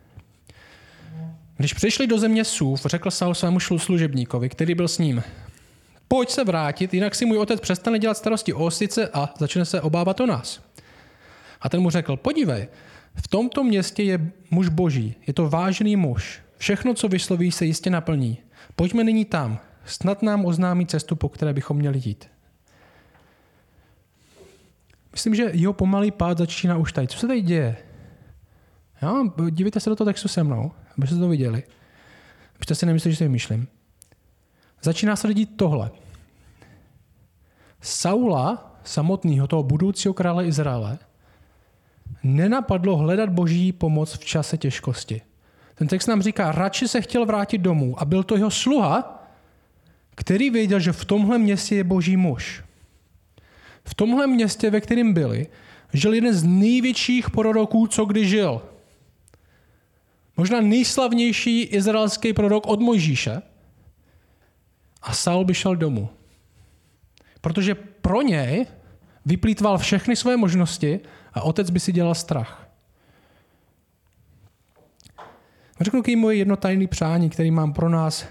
Když 1.56 1.72
přišli 1.72 2.06
do 2.06 2.18
země 2.18 2.44
Sův, 2.44 2.86
řekl 2.86 3.10
Saul 3.10 3.34
svému 3.34 3.60
služebníkovi, 3.60 4.48
který 4.48 4.74
byl 4.74 4.88
s 4.88 4.98
ním, 4.98 5.22
pojď 6.08 6.30
se 6.30 6.44
vrátit, 6.44 6.94
jinak 6.94 7.14
si 7.14 7.26
můj 7.26 7.38
otec 7.38 7.60
přestane 7.60 7.98
dělat 7.98 8.16
starosti 8.16 8.52
o 8.52 8.64
osice 8.64 9.08
a 9.08 9.34
začne 9.38 9.64
se 9.64 9.80
obávat 9.80 10.20
o 10.20 10.26
nás. 10.26 10.60
A 11.60 11.68
ten 11.68 11.80
mu 11.80 11.90
řekl, 11.90 12.16
podívej, 12.16 12.68
v 13.14 13.28
tomto 13.28 13.64
městě 13.64 14.02
je 14.02 14.32
muž 14.50 14.68
boží, 14.68 15.14
je 15.26 15.32
to 15.32 15.48
vážný 15.48 15.96
muž. 15.96 16.42
Všechno, 16.56 16.94
co 16.94 17.08
vysloví, 17.08 17.52
se 17.52 17.64
jistě 17.64 17.90
naplní. 17.90 18.38
Pojďme 18.76 19.04
nyní 19.04 19.24
tam, 19.24 19.58
snad 19.84 20.22
nám 20.22 20.44
oznámí 20.44 20.86
cestu, 20.86 21.16
po 21.16 21.28
které 21.28 21.52
bychom 21.52 21.76
měli 21.76 22.00
jít. 22.04 22.28
Myslím, 25.12 25.34
že 25.34 25.50
jeho 25.52 25.72
pomalý 25.72 26.10
pád 26.10 26.38
začíná 26.38 26.76
už 26.76 26.92
tady. 26.92 27.06
Co 27.06 27.18
se 27.18 27.26
tady 27.26 27.40
děje? 27.40 27.76
Jo, 29.02 29.32
dívejte 29.50 29.80
se 29.80 29.90
do 29.90 29.96
toho 29.96 30.06
textu 30.10 30.28
se 30.28 30.44
mnou, 30.44 30.72
abyste 30.98 31.16
to 31.16 31.28
viděli. 31.28 31.62
Abyste 32.56 32.74
si 32.74 32.86
nemysleli, 32.86 33.12
že 33.12 33.16
si 33.16 33.24
vymýšlím. 33.24 33.68
Začíná 34.82 35.16
se 35.16 35.34
dít 35.34 35.56
tohle. 35.56 35.90
Saula, 37.80 38.76
samotného, 38.84 39.46
toho 39.46 39.62
budoucího 39.62 40.14
krále 40.14 40.46
Izraele, 40.46 40.98
nenapadlo 42.22 42.96
hledat 42.96 43.28
boží 43.30 43.72
pomoc 43.72 44.12
v 44.12 44.24
čase 44.24 44.58
těžkosti. 44.58 45.20
Ten 45.74 45.88
text 45.88 46.06
nám 46.06 46.22
říká, 46.22 46.52
radši 46.52 46.88
se 46.88 47.00
chtěl 47.00 47.26
vrátit 47.26 47.58
domů 47.58 48.00
a 48.00 48.04
byl 48.04 48.22
to 48.22 48.36
jeho 48.36 48.50
sluha, 48.50 49.28
který 50.14 50.50
věděl, 50.50 50.80
že 50.80 50.92
v 50.92 51.04
tomhle 51.04 51.38
městě 51.38 51.76
je 51.76 51.84
boží 51.84 52.16
muž. 52.16 52.64
V 53.84 53.94
tomhle 53.94 54.26
městě, 54.26 54.70
ve 54.70 54.80
kterém 54.80 55.12
byli, 55.12 55.46
žil 55.92 56.14
jeden 56.14 56.34
z 56.34 56.44
největších 56.44 57.30
proroků, 57.30 57.86
co 57.86 58.04
kdy 58.04 58.26
žil. 58.26 58.62
Možná 60.36 60.60
nejslavnější 60.60 61.62
izraelský 61.62 62.32
prorok 62.32 62.66
od 62.66 62.80
Mojžíše. 62.80 63.42
A 65.02 65.12
Saul 65.12 65.44
by 65.44 65.54
šel 65.54 65.76
domů. 65.76 66.08
Protože 67.40 67.74
pro 67.74 68.22
něj 68.22 68.66
vyplýtval 69.26 69.78
všechny 69.78 70.16
své 70.16 70.36
možnosti 70.36 71.00
a 71.34 71.42
otec 71.42 71.70
by 71.70 71.80
si 71.80 71.92
dělal 71.92 72.14
strach. 72.14 72.68
Řeknu 75.80 75.98
jaký 75.98 76.16
moje 76.16 76.36
jedno 76.36 76.56
tajné 76.56 76.86
přání, 76.86 77.30
který 77.30 77.50
mám 77.50 77.72
pro 77.72 77.88
nás 77.88 78.26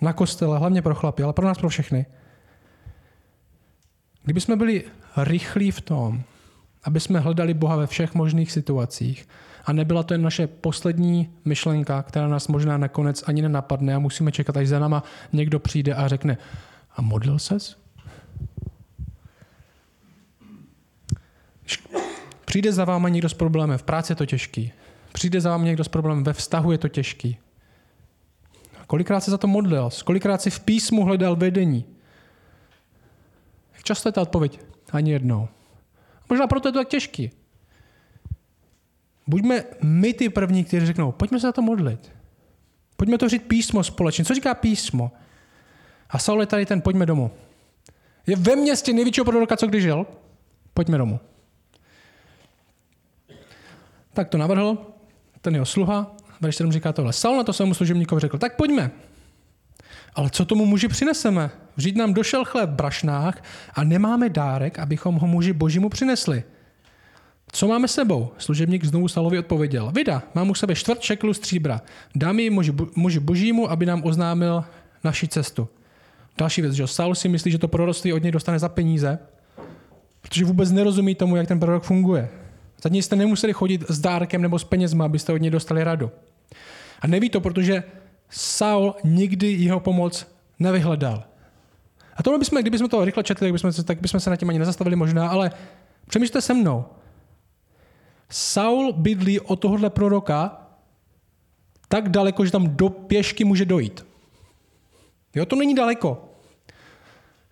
na 0.00 0.12
kostele, 0.12 0.58
hlavně 0.58 0.82
pro 0.82 0.94
chlapy, 0.94 1.22
ale 1.22 1.32
pro 1.32 1.46
nás 1.46 1.58
pro 1.58 1.68
všechny. 1.68 2.06
Kdyby 4.22 4.40
jsme 4.40 4.56
byli 4.56 4.84
rychlí 5.16 5.70
v 5.70 5.80
tom, 5.80 6.22
aby 6.84 7.00
jsme 7.00 7.20
hledali 7.20 7.54
Boha 7.54 7.76
ve 7.76 7.86
všech 7.86 8.14
možných 8.14 8.52
situacích 8.52 9.28
a 9.64 9.72
nebyla 9.72 10.02
to 10.02 10.14
jen 10.14 10.22
naše 10.22 10.46
poslední 10.46 11.30
myšlenka, 11.44 12.02
která 12.02 12.28
nás 12.28 12.48
možná 12.48 12.78
nakonec 12.78 13.24
ani 13.26 13.42
nenapadne 13.42 13.94
a 13.94 13.98
musíme 13.98 14.32
čekat, 14.32 14.56
až 14.56 14.68
za 14.68 14.78
náma 14.78 15.02
někdo 15.32 15.58
přijde 15.58 15.94
a 15.94 16.08
řekne 16.08 16.38
a 16.96 17.02
modlil 17.02 17.38
ses? 17.38 17.76
Přijde 22.50 22.72
za 22.72 22.84
váma 22.84 23.08
někdo 23.08 23.28
s 23.28 23.34
problémem, 23.34 23.78
v 23.78 23.82
práci 23.82 24.12
je 24.12 24.16
to 24.16 24.26
těžký. 24.26 24.72
Přijde 25.12 25.40
za 25.40 25.50
váma 25.50 25.64
někdo 25.64 25.84
s 25.84 25.88
problémem, 25.88 26.24
ve 26.24 26.32
vztahu 26.32 26.72
je 26.72 26.78
to 26.78 26.88
těžký. 26.88 27.38
Kolikrát 28.86 29.20
se 29.20 29.30
za 29.30 29.38
to 29.38 29.46
modlil? 29.46 29.88
Kolikrát 30.04 30.42
si 30.42 30.50
v 30.50 30.60
písmu 30.60 31.04
hledal 31.04 31.36
vedení? 31.36 31.84
Jak 33.74 33.82
často 33.82 34.08
je 34.08 34.12
ta 34.12 34.22
odpověď? 34.22 34.60
Ani 34.92 35.12
jednou. 35.12 35.48
Možná 36.30 36.46
proto 36.46 36.68
je 36.68 36.72
to 36.72 36.78
tak 36.78 36.88
těžký. 36.88 37.30
Buďme 39.26 39.64
my 39.82 40.14
ty 40.14 40.28
první, 40.28 40.64
kteří 40.64 40.86
řeknou, 40.86 41.12
pojďme 41.12 41.40
se 41.40 41.46
za 41.46 41.52
to 41.52 41.62
modlit. 41.62 42.12
Pojďme 42.96 43.18
to 43.18 43.28
říct 43.28 43.44
písmo 43.46 43.84
společně. 43.84 44.24
Co 44.24 44.34
říká 44.34 44.54
písmo? 44.54 45.12
A 46.08 46.18
Saul 46.18 46.40
je 46.40 46.46
tady 46.46 46.66
ten, 46.66 46.80
pojďme 46.80 47.06
domů. 47.06 47.30
Je 48.26 48.36
ve 48.36 48.56
městě 48.56 48.92
největšího 48.92 49.24
proroka, 49.24 49.56
co 49.56 49.66
kdy 49.66 49.80
žil. 49.80 50.06
Pojďme 50.74 50.98
domů. 50.98 51.20
Tak 54.20 54.28
to 54.28 54.38
navrhl 54.38 54.78
ten 55.40 55.54
jeho 55.54 55.66
sluha, 55.66 56.16
verš 56.40 56.56
7 56.56 56.72
říká 56.72 56.92
tohle. 56.92 57.12
Saul 57.12 57.36
na 57.36 57.44
to 57.44 57.52
svému 57.52 57.74
služebníkovi 57.74 58.20
řekl, 58.20 58.38
tak 58.38 58.56
pojďme. 58.56 58.90
Ale 60.14 60.30
co 60.30 60.44
tomu 60.44 60.66
muži 60.66 60.88
přineseme? 60.88 61.50
Vždyť 61.76 61.96
nám 61.96 62.14
došel 62.14 62.44
chléb 62.44 62.70
v 62.70 62.72
brašnách 62.72 63.42
a 63.74 63.84
nemáme 63.84 64.28
dárek, 64.28 64.78
abychom 64.78 65.14
ho 65.14 65.26
muži 65.26 65.52
božímu 65.52 65.88
přinesli. 65.88 66.44
Co 67.52 67.68
máme 67.68 67.88
sebou? 67.88 68.32
Služebník 68.38 68.84
znovu 68.84 69.08
Salovi 69.08 69.38
odpověděl. 69.38 69.92
Vida, 69.92 70.22
mám 70.34 70.50
u 70.50 70.54
sebe 70.54 70.74
čtvrt 70.74 71.00
šeklu 71.00 71.34
stříbra. 71.34 71.80
Dám 72.14 72.38
ji 72.38 72.50
muži, 72.50 72.72
muži 72.94 73.20
božímu, 73.20 73.70
aby 73.70 73.86
nám 73.86 74.04
oznámil 74.04 74.64
naši 75.04 75.28
cestu. 75.28 75.68
Další 76.38 76.62
věc, 76.62 76.74
že 76.74 76.86
Saul 76.86 77.14
si 77.14 77.28
myslí, 77.28 77.50
že 77.50 77.58
to 77.58 77.68
proroctví 77.68 78.12
od 78.12 78.22
něj 78.22 78.32
dostane 78.32 78.58
za 78.58 78.68
peníze, 78.68 79.18
protože 80.20 80.44
vůbec 80.44 80.70
nerozumí 80.70 81.14
tomu, 81.14 81.36
jak 81.36 81.48
ten 81.48 81.60
prorok 81.60 81.84
funguje. 81.84 82.39
Zatím 82.82 83.02
jste 83.02 83.16
nemuseli 83.16 83.52
chodit 83.52 83.84
s 83.88 84.00
dárkem 84.00 84.42
nebo 84.42 84.58
s 84.58 84.64
penězma, 84.64 85.04
abyste 85.04 85.32
od 85.32 85.36
něj 85.36 85.50
dostali 85.50 85.84
radu. 85.84 86.10
A 87.00 87.06
neví 87.06 87.30
to, 87.30 87.40
protože 87.40 87.82
Saul 88.30 88.94
nikdy 89.04 89.52
jeho 89.52 89.80
pomoc 89.80 90.26
nevyhledal. 90.58 91.24
A 92.16 92.22
tohle 92.22 92.38
bychom, 92.38 92.60
kdybychom 92.60 92.88
to 92.88 93.04
rychle 93.04 93.22
četli, 93.22 93.46
tak 93.46 93.52
bychom, 93.52 93.84
tak 93.84 94.00
bychom 94.00 94.20
se 94.20 94.30
na 94.30 94.36
tím 94.36 94.48
ani 94.48 94.58
nezastavili 94.58 94.96
možná, 94.96 95.28
ale 95.28 95.50
přemýšlejte 96.06 96.40
se 96.40 96.54
mnou. 96.54 96.84
Saul 98.30 98.92
bydlí 98.92 99.40
od 99.40 99.56
tohohle 99.56 99.90
proroka 99.90 100.66
tak 101.88 102.08
daleko, 102.08 102.44
že 102.44 102.52
tam 102.52 102.76
do 102.76 102.88
pěšky 102.88 103.44
může 103.44 103.64
dojít. 103.64 104.06
Jo, 105.34 105.46
to 105.46 105.56
není 105.56 105.74
daleko. 105.74 106.24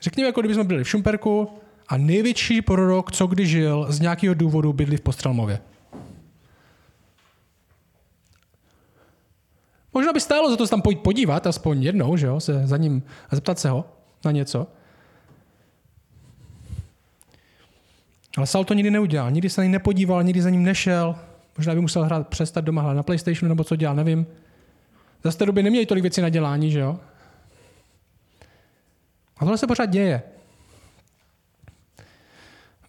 Řekněme, 0.00 0.26
jako 0.26 0.40
kdybychom 0.40 0.66
byli 0.66 0.84
v 0.84 0.88
Šumperku 0.88 1.48
a 1.88 1.96
největší 1.96 2.62
prorok, 2.62 3.12
co 3.12 3.26
kdy 3.26 3.46
žil, 3.46 3.86
z 3.88 4.00
nějakého 4.00 4.34
důvodu 4.34 4.72
bydlí 4.72 4.96
v 4.96 5.00
Postrelmově. 5.00 5.60
Možná 9.94 10.12
by 10.12 10.20
stálo 10.20 10.50
za 10.50 10.56
to 10.56 10.66
se 10.66 10.70
tam 10.70 10.82
pojít 10.82 11.00
podívat, 11.00 11.46
aspoň 11.46 11.82
jednou, 11.82 12.16
že 12.16 12.26
jo, 12.26 12.40
se 12.40 12.66
za 12.66 12.76
ním 12.76 13.02
a 13.30 13.36
zeptat 13.36 13.58
se 13.58 13.70
ho 13.70 13.84
na 14.24 14.30
něco. 14.30 14.66
Ale 18.36 18.46
Saul 18.46 18.64
to 18.64 18.74
nikdy 18.74 18.90
neudělal, 18.90 19.30
nikdy 19.30 19.50
se 19.50 19.60
na 19.60 19.64
něj 19.64 19.72
nepodíval, 19.72 20.22
nikdy 20.22 20.42
za 20.42 20.50
ním 20.50 20.62
nešel. 20.62 21.16
Možná 21.56 21.74
by 21.74 21.80
musel 21.80 22.04
hrát, 22.04 22.28
přestat 22.28 22.64
doma 22.64 22.82
hrát 22.82 22.94
na 22.94 23.02
PlayStationu 23.02 23.48
nebo 23.48 23.64
co 23.64 23.76
dělal, 23.76 23.96
nevím. 23.96 24.26
Za 25.24 25.32
té 25.32 25.46
době 25.46 25.62
neměli 25.62 25.86
tolik 25.86 26.02
věcí 26.02 26.20
na 26.20 26.28
dělání, 26.28 26.70
že 26.70 26.78
jo? 26.78 27.00
A 29.36 29.40
tohle 29.40 29.58
se 29.58 29.66
pořád 29.66 29.86
děje. 29.86 30.22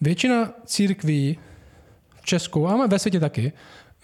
Většina 0.00 0.52
církví 0.64 1.38
v 2.20 2.26
Česku, 2.26 2.68
a 2.68 2.86
ve 2.86 2.98
světě 2.98 3.20
taky, 3.20 3.52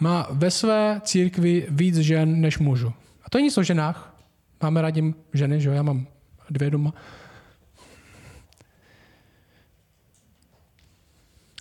má 0.00 0.28
ve 0.30 0.50
své 0.50 1.00
církvi 1.04 1.66
víc 1.70 1.96
žen 1.96 2.40
než 2.40 2.58
mužů. 2.58 2.92
A 3.24 3.30
to 3.30 3.38
nic 3.38 3.58
o 3.58 3.62
ženách. 3.62 4.16
Máme 4.62 4.82
rádi 4.82 5.14
ženy, 5.34 5.60
že 5.60 5.68
jo? 5.68 5.74
Já 5.74 5.82
mám 5.82 6.06
dvě 6.50 6.70
doma. 6.70 6.94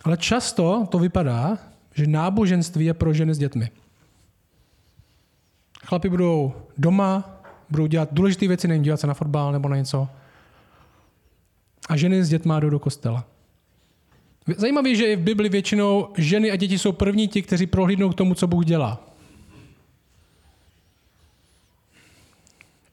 Ale 0.04 0.16
často 0.16 0.86
to 0.90 0.98
vypadá, 0.98 1.58
že 1.94 2.06
náboženství 2.06 2.84
je 2.84 2.94
pro 2.94 3.12
ženy 3.12 3.34
s 3.34 3.38
dětmi. 3.38 3.70
Chlapi 5.84 6.08
budou 6.08 6.54
doma, 6.78 7.40
budou 7.70 7.86
dělat 7.86 8.08
důležité 8.12 8.48
věci, 8.48 8.68
nevím, 8.68 8.82
dívat 8.82 9.00
se 9.00 9.06
na 9.06 9.14
fotbal 9.14 9.52
nebo 9.52 9.68
na 9.68 9.76
něco. 9.76 10.08
A 11.88 11.96
ženy 11.96 12.24
s 12.24 12.28
dětma 12.28 12.60
jdou 12.60 12.70
do 12.70 12.78
kostela. 12.78 13.24
Zajímavé, 14.56 14.94
že 14.94 15.06
i 15.06 15.16
v 15.16 15.20
Bibli 15.20 15.48
většinou 15.48 16.08
ženy 16.16 16.50
a 16.50 16.56
děti 16.56 16.78
jsou 16.78 16.92
první 16.92 17.28
ti, 17.28 17.42
kteří 17.42 17.66
prohlídnou 17.66 18.10
k 18.10 18.14
tomu, 18.14 18.34
co 18.34 18.46
Bůh 18.46 18.64
dělá. 18.64 19.06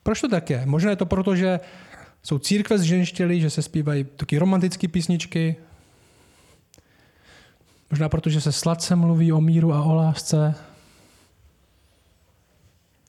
Proč 0.04 0.22
to 0.22 0.30
tak 0.30 0.50
je? 0.50 0.66
Možná 0.66 0.90
je 0.90 0.96
to 0.96 1.06
proto, 1.06 1.36
že 1.36 1.60
jsou 2.24 2.40
církve 2.40 2.78
zženštělí, 2.78 3.42
že 3.42 3.50
se 3.50 3.62
zpívají 3.62 4.04
taky 4.04 4.38
romantické 4.38 4.88
písničky. 4.88 5.56
Možná 7.92 8.10
proto, 8.10 8.30
že 8.30 8.42
se 8.42 8.52
sladce 8.52 8.96
mluví 8.96 9.34
o 9.34 9.42
míru 9.42 9.74
a 9.74 9.84
o 9.84 9.94
lásce. 9.94 10.56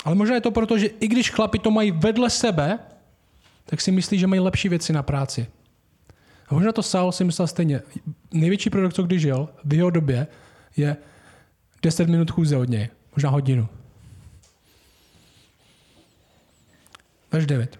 Ale 0.04 0.14
možná 0.14 0.34
je 0.34 0.40
to 0.40 0.50
proto, 0.50 0.78
že 0.78 0.86
i 0.86 1.08
když 1.08 1.30
chlapi 1.30 1.58
to 1.58 1.70
mají 1.70 1.90
vedle 1.90 2.30
sebe, 2.30 2.78
tak 3.66 3.80
si 3.80 3.92
myslí, 3.92 4.18
že 4.18 4.26
mají 4.26 4.40
lepší 4.40 4.68
věci 4.68 4.92
na 4.92 5.02
práci. 5.02 5.46
A 6.48 6.54
možná 6.54 6.72
to 6.72 6.82
Saul 6.82 7.12
si 7.12 7.24
myslel 7.24 7.46
stejně. 7.46 7.82
Největší 8.32 8.70
produkt, 8.70 8.94
co 8.94 9.02
kdy 9.02 9.18
žil 9.18 9.48
v 9.64 9.74
jeho 9.74 9.90
době, 9.90 10.26
je 10.76 10.96
10 11.82 12.08
minut 12.08 12.30
chůze 12.30 12.56
od 12.56 12.68
něj. 12.68 12.88
Možná 13.16 13.30
hodinu. 13.30 13.68
Verš 17.32 17.46
9. 17.46 17.78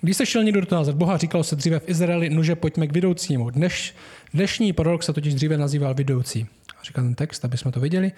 Když 0.00 0.16
se 0.16 0.26
šel 0.26 0.44
někdo 0.44 0.60
dotázat 0.60 0.96
Boha, 0.96 1.16
říkalo 1.16 1.44
se 1.44 1.56
dříve 1.56 1.78
v 1.78 1.88
Izraeli, 1.88 2.30
nože 2.30 2.56
pojďme 2.56 2.86
k 2.86 2.92
vidoucímu. 2.92 3.50
Dneš, 3.50 3.94
dnešní 4.34 4.72
prorok 4.72 5.02
se 5.02 5.12
totiž 5.12 5.34
dříve 5.34 5.56
nazýval 5.56 5.94
vidoucí. 5.94 6.46
Říká 6.82 7.02
ten 7.02 7.14
text, 7.14 7.44
aby 7.44 7.58
jsme 7.58 7.72
to 7.72 7.80
viděli. 7.80 8.12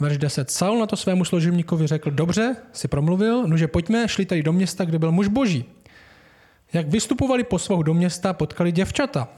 Verš 0.00 0.18
10. 0.18 0.50
Saul 0.50 0.78
na 0.78 0.86
to 0.86 0.96
svému 0.96 1.24
složivníkovi 1.24 1.86
řekl, 1.86 2.10
dobře, 2.10 2.56
si 2.72 2.88
promluvil, 2.88 3.48
nože 3.48 3.68
pojďme, 3.68 4.08
šli 4.08 4.26
tady 4.26 4.42
do 4.42 4.52
města, 4.52 4.84
kde 4.84 4.98
byl 4.98 5.12
muž 5.12 5.28
boží. 5.28 5.64
Jak 6.72 6.88
vystupovali 6.88 7.44
po 7.44 7.58
svou 7.58 7.82
do 7.82 7.94
města, 7.94 8.32
potkali 8.32 8.72
děvčata, 8.72 9.28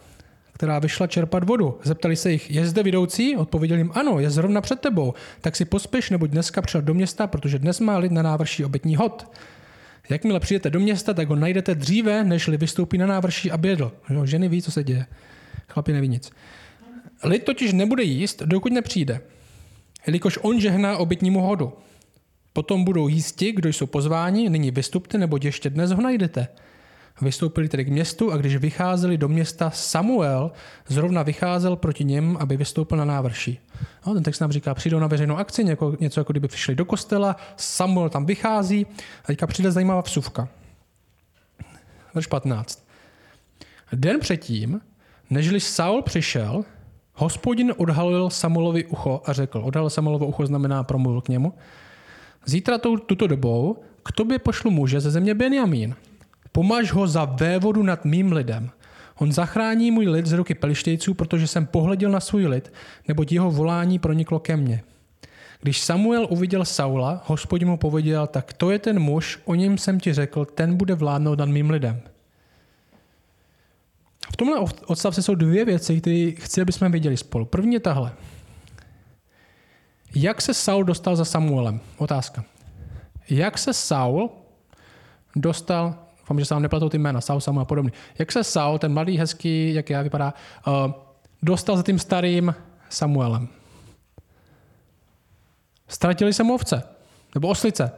která 0.52 0.78
vyšla 0.78 1.06
čerpat 1.06 1.44
vodu. 1.44 1.78
Zeptali 1.82 2.16
se 2.16 2.32
jich, 2.32 2.50
je 2.50 2.66
zde 2.66 2.82
vidoucí? 2.82 3.36
Odpověděl 3.36 3.78
jim, 3.78 3.90
ano, 3.94 4.20
je 4.20 4.30
zrovna 4.30 4.60
před 4.60 4.80
tebou. 4.80 5.14
Tak 5.40 5.56
si 5.56 5.64
pospěš, 5.64 6.10
nebo 6.10 6.26
dneska 6.26 6.62
přijel 6.62 6.82
do 6.82 6.94
města, 6.94 7.26
protože 7.26 7.58
dnes 7.58 7.80
má 7.80 7.98
lid 7.98 8.12
na 8.12 8.22
návrší 8.22 8.64
obětní 8.64 8.96
hod. 8.96 9.30
Jakmile 10.08 10.40
přijdete 10.40 10.70
do 10.70 10.80
města, 10.80 11.14
tak 11.14 11.28
ho 11.28 11.36
najdete 11.36 11.74
dříve, 11.74 12.24
než 12.24 12.48
vystoupí 12.48 12.98
na 12.98 13.06
návrší 13.06 13.50
a 13.50 13.56
bědl. 13.56 13.92
ženy 14.24 14.48
ví, 14.48 14.62
co 14.62 14.70
se 14.70 14.84
děje. 14.84 15.06
Chlapi 15.68 15.92
neví 15.92 16.08
nic. 16.08 16.30
Lid 17.24 17.44
totiž 17.44 17.72
nebude 17.72 18.02
jíst, 18.02 18.42
dokud 18.42 18.72
nepřijde, 18.72 19.20
jelikož 20.06 20.38
on 20.42 20.60
žehná 20.60 20.96
obětnímu 20.96 21.40
hodu. 21.40 21.72
Potom 22.52 22.84
budou 22.84 23.08
jíst 23.08 23.36
ti, 23.36 23.52
kdo 23.52 23.68
jsou 23.68 23.86
pozváni, 23.86 24.48
nyní 24.48 24.70
vystupte, 24.70 25.18
nebo 25.18 25.38
ještě 25.42 25.70
dnes 25.70 25.90
ho 25.90 26.02
najdete. 26.02 26.48
Vystoupili 27.22 27.68
tedy 27.68 27.84
k 27.84 27.88
městu 27.88 28.32
a 28.32 28.36
když 28.36 28.56
vycházeli 28.56 29.18
do 29.18 29.28
města, 29.28 29.70
Samuel 29.70 30.50
zrovna 30.88 31.22
vycházel 31.22 31.76
proti 31.76 32.04
něm, 32.04 32.36
aby 32.40 32.56
vystoupil 32.56 32.98
na 32.98 33.04
návrší. 33.04 33.58
No, 34.06 34.14
ten 34.14 34.22
text 34.22 34.40
nám 34.40 34.52
říká, 34.52 34.74
přijdou 34.74 34.98
na 34.98 35.06
veřejnou 35.06 35.36
akci, 35.36 35.64
něco, 35.64 35.96
něco 36.00 36.20
jako 36.20 36.32
kdyby 36.32 36.48
přišli 36.48 36.74
do 36.74 36.84
kostela, 36.84 37.36
Samuel 37.56 38.08
tam 38.08 38.26
vychází 38.26 38.86
a 39.24 39.26
teďka 39.26 39.46
přijde 39.46 39.72
zajímavá 39.72 40.00
vsuvka. 40.00 40.48
Verš 42.14 42.26
15. 42.26 42.86
Den 43.92 44.20
předtím, 44.20 44.80
nežli 45.30 45.60
Saul 45.60 46.02
přišel, 46.02 46.64
hospodin 47.14 47.74
odhalil 47.76 48.30
Samuelovi 48.30 48.84
ucho 48.84 49.22
a 49.24 49.32
řekl, 49.32 49.62
odhalil 49.64 49.90
Samuelovo 49.90 50.26
ucho 50.26 50.46
znamená 50.46 50.82
promluvil 50.84 51.20
k 51.20 51.28
němu, 51.28 51.54
zítra 52.46 52.78
tuto 52.78 53.26
dobou 53.26 53.82
k 54.02 54.12
tobě 54.12 54.38
pošlu 54.38 54.70
muže 54.70 55.00
ze 55.00 55.10
země 55.10 55.34
Benjamín, 55.34 55.94
Pomaž 56.52 56.92
ho 56.92 57.06
za 57.06 57.24
vévodu 57.24 57.82
nad 57.82 58.04
mým 58.04 58.32
lidem. 58.32 58.70
On 59.18 59.32
zachrání 59.32 59.90
můj 59.90 60.08
lid 60.08 60.26
z 60.26 60.32
ruky 60.32 60.54
pelištejců, 60.54 61.14
protože 61.14 61.46
jsem 61.46 61.66
pohleděl 61.66 62.10
na 62.10 62.20
svůj 62.20 62.46
lid, 62.46 62.72
neboť 63.08 63.32
jeho 63.32 63.50
volání 63.50 63.98
proniklo 63.98 64.38
ke 64.38 64.56
mně. 64.56 64.82
Když 65.60 65.80
Samuel 65.80 66.26
uviděl 66.30 66.64
Saula, 66.64 67.22
hospodin 67.26 67.68
mu 67.68 67.76
pověděl, 67.76 68.26
tak 68.26 68.52
to 68.52 68.70
je 68.70 68.78
ten 68.78 68.98
muž, 68.98 69.38
o 69.44 69.54
něm 69.54 69.78
jsem 69.78 70.00
ti 70.00 70.12
řekl, 70.12 70.44
ten 70.44 70.76
bude 70.76 70.94
vládnout 70.94 71.38
nad 71.38 71.48
mým 71.48 71.70
lidem. 71.70 72.00
V 74.32 74.36
tomhle 74.36 74.60
odstavce 74.86 75.22
jsou 75.22 75.34
dvě 75.34 75.64
věci, 75.64 76.00
které 76.00 76.32
chci, 76.38 76.60
aby 76.60 76.72
jsme 76.72 76.88
viděli 76.88 77.16
spolu. 77.16 77.44
První 77.44 77.74
je 77.74 77.80
tahle. 77.80 78.12
Jak 80.14 80.42
se 80.42 80.54
Saul 80.54 80.84
dostal 80.84 81.16
za 81.16 81.24
Samuelem? 81.24 81.80
Otázka. 81.96 82.44
Jak 83.30 83.58
se 83.58 83.72
Saul 83.74 84.30
dostal 85.36 85.94
Doufám, 86.30 86.40
že 86.40 86.44
se 86.44 86.54
vám 86.54 86.62
neplatou 86.62 86.88
ty 86.88 86.98
jména, 86.98 87.20
Saul, 87.20 87.40
Samuel 87.40 87.62
a 87.62 87.64
podobně. 87.64 87.92
Jak 88.18 88.32
se 88.32 88.44
Saul, 88.44 88.78
ten 88.78 88.92
mladý, 88.92 89.18
hezký, 89.18 89.74
jak 89.74 89.90
já 89.90 90.02
vypadá, 90.02 90.34
uh, 90.66 90.92
dostal 91.42 91.76
za 91.76 91.82
tím 91.82 91.98
starým 91.98 92.54
Samuelem? 92.88 93.48
Ztratili 95.88 96.32
se 96.32 96.42
mu 96.42 96.54
ovce. 96.54 96.82
Nebo 97.34 97.48
oslice. 97.48 97.92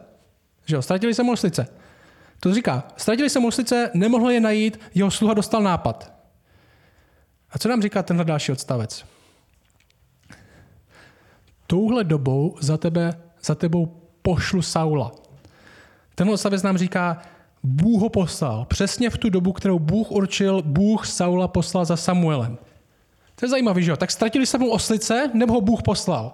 Že 0.65 0.75
jo? 0.75 0.81
Ztratili 0.81 1.13
se 1.13 1.23
mu 1.23 1.31
oslice. 1.31 1.67
To 2.39 2.53
říká, 2.53 2.83
ztratili 2.97 3.29
se 3.29 3.39
mu 3.39 3.47
oslice, 3.47 3.91
nemohl 3.93 4.31
je 4.31 4.39
najít, 4.39 4.79
jeho 4.93 5.11
sluha 5.11 5.33
dostal 5.33 5.63
nápad. 5.63 6.13
A 7.49 7.59
co 7.59 7.69
nám 7.69 7.81
říká 7.81 8.03
tenhle 8.03 8.25
další 8.25 8.51
odstavec? 8.51 9.05
Touhle 11.67 12.03
dobou 12.03 12.57
za, 12.59 12.77
tebe, 12.77 13.13
za 13.43 13.55
tebou 13.55 13.85
pošlu 14.21 14.61
Saula. 14.61 15.11
Tenhle 16.15 16.33
odstavec 16.33 16.63
nám 16.63 16.77
říká, 16.77 17.21
Bůh 17.63 18.01
ho 18.01 18.09
poslal. 18.09 18.65
Přesně 18.65 19.09
v 19.09 19.17
tu 19.17 19.29
dobu, 19.29 19.53
kterou 19.53 19.79
Bůh 19.79 20.11
určil, 20.11 20.61
Bůh 20.61 21.07
Saula 21.07 21.47
poslal 21.47 21.85
za 21.85 21.97
Samuelem. 21.97 22.57
To 23.35 23.45
je 23.45 23.49
zajímavé, 23.49 23.81
že 23.81 23.91
jo? 23.91 23.97
Tak 23.97 24.11
ztratili 24.11 24.45
se 24.45 24.57
mu 24.57 24.69
oslice, 24.69 25.31
nebo 25.33 25.53
ho 25.53 25.61
Bůh 25.61 25.81
poslal? 25.81 26.33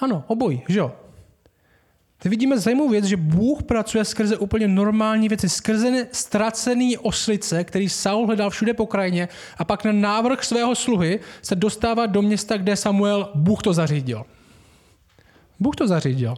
Ano, 0.00 0.24
obojí, 0.26 0.62
že 0.68 0.78
jo? 0.78 0.92
Teď 2.18 2.30
vidíme 2.30 2.58
zajímavou 2.58 2.88
věc, 2.88 3.04
že 3.04 3.16
Bůh 3.16 3.62
pracuje 3.62 4.04
skrze 4.04 4.36
úplně 4.36 4.68
normální 4.68 5.28
věci, 5.28 5.48
skrze 5.48 6.06
ztracený 6.12 6.98
oslice, 6.98 7.64
který 7.64 7.88
Saul 7.88 8.26
hledal 8.26 8.50
všude 8.50 8.74
po 8.74 8.86
krajině 8.86 9.28
a 9.58 9.64
pak 9.64 9.84
na 9.84 9.92
návrh 9.92 10.44
svého 10.44 10.74
sluhy 10.74 11.20
se 11.42 11.54
dostává 11.54 12.06
do 12.06 12.22
města, 12.22 12.56
kde 12.56 12.76
Samuel, 12.76 13.30
Bůh 13.34 13.62
to 13.62 13.72
zařídil. 13.72 14.24
Bůh 15.60 15.76
to 15.76 15.88
zařídil. 15.88 16.34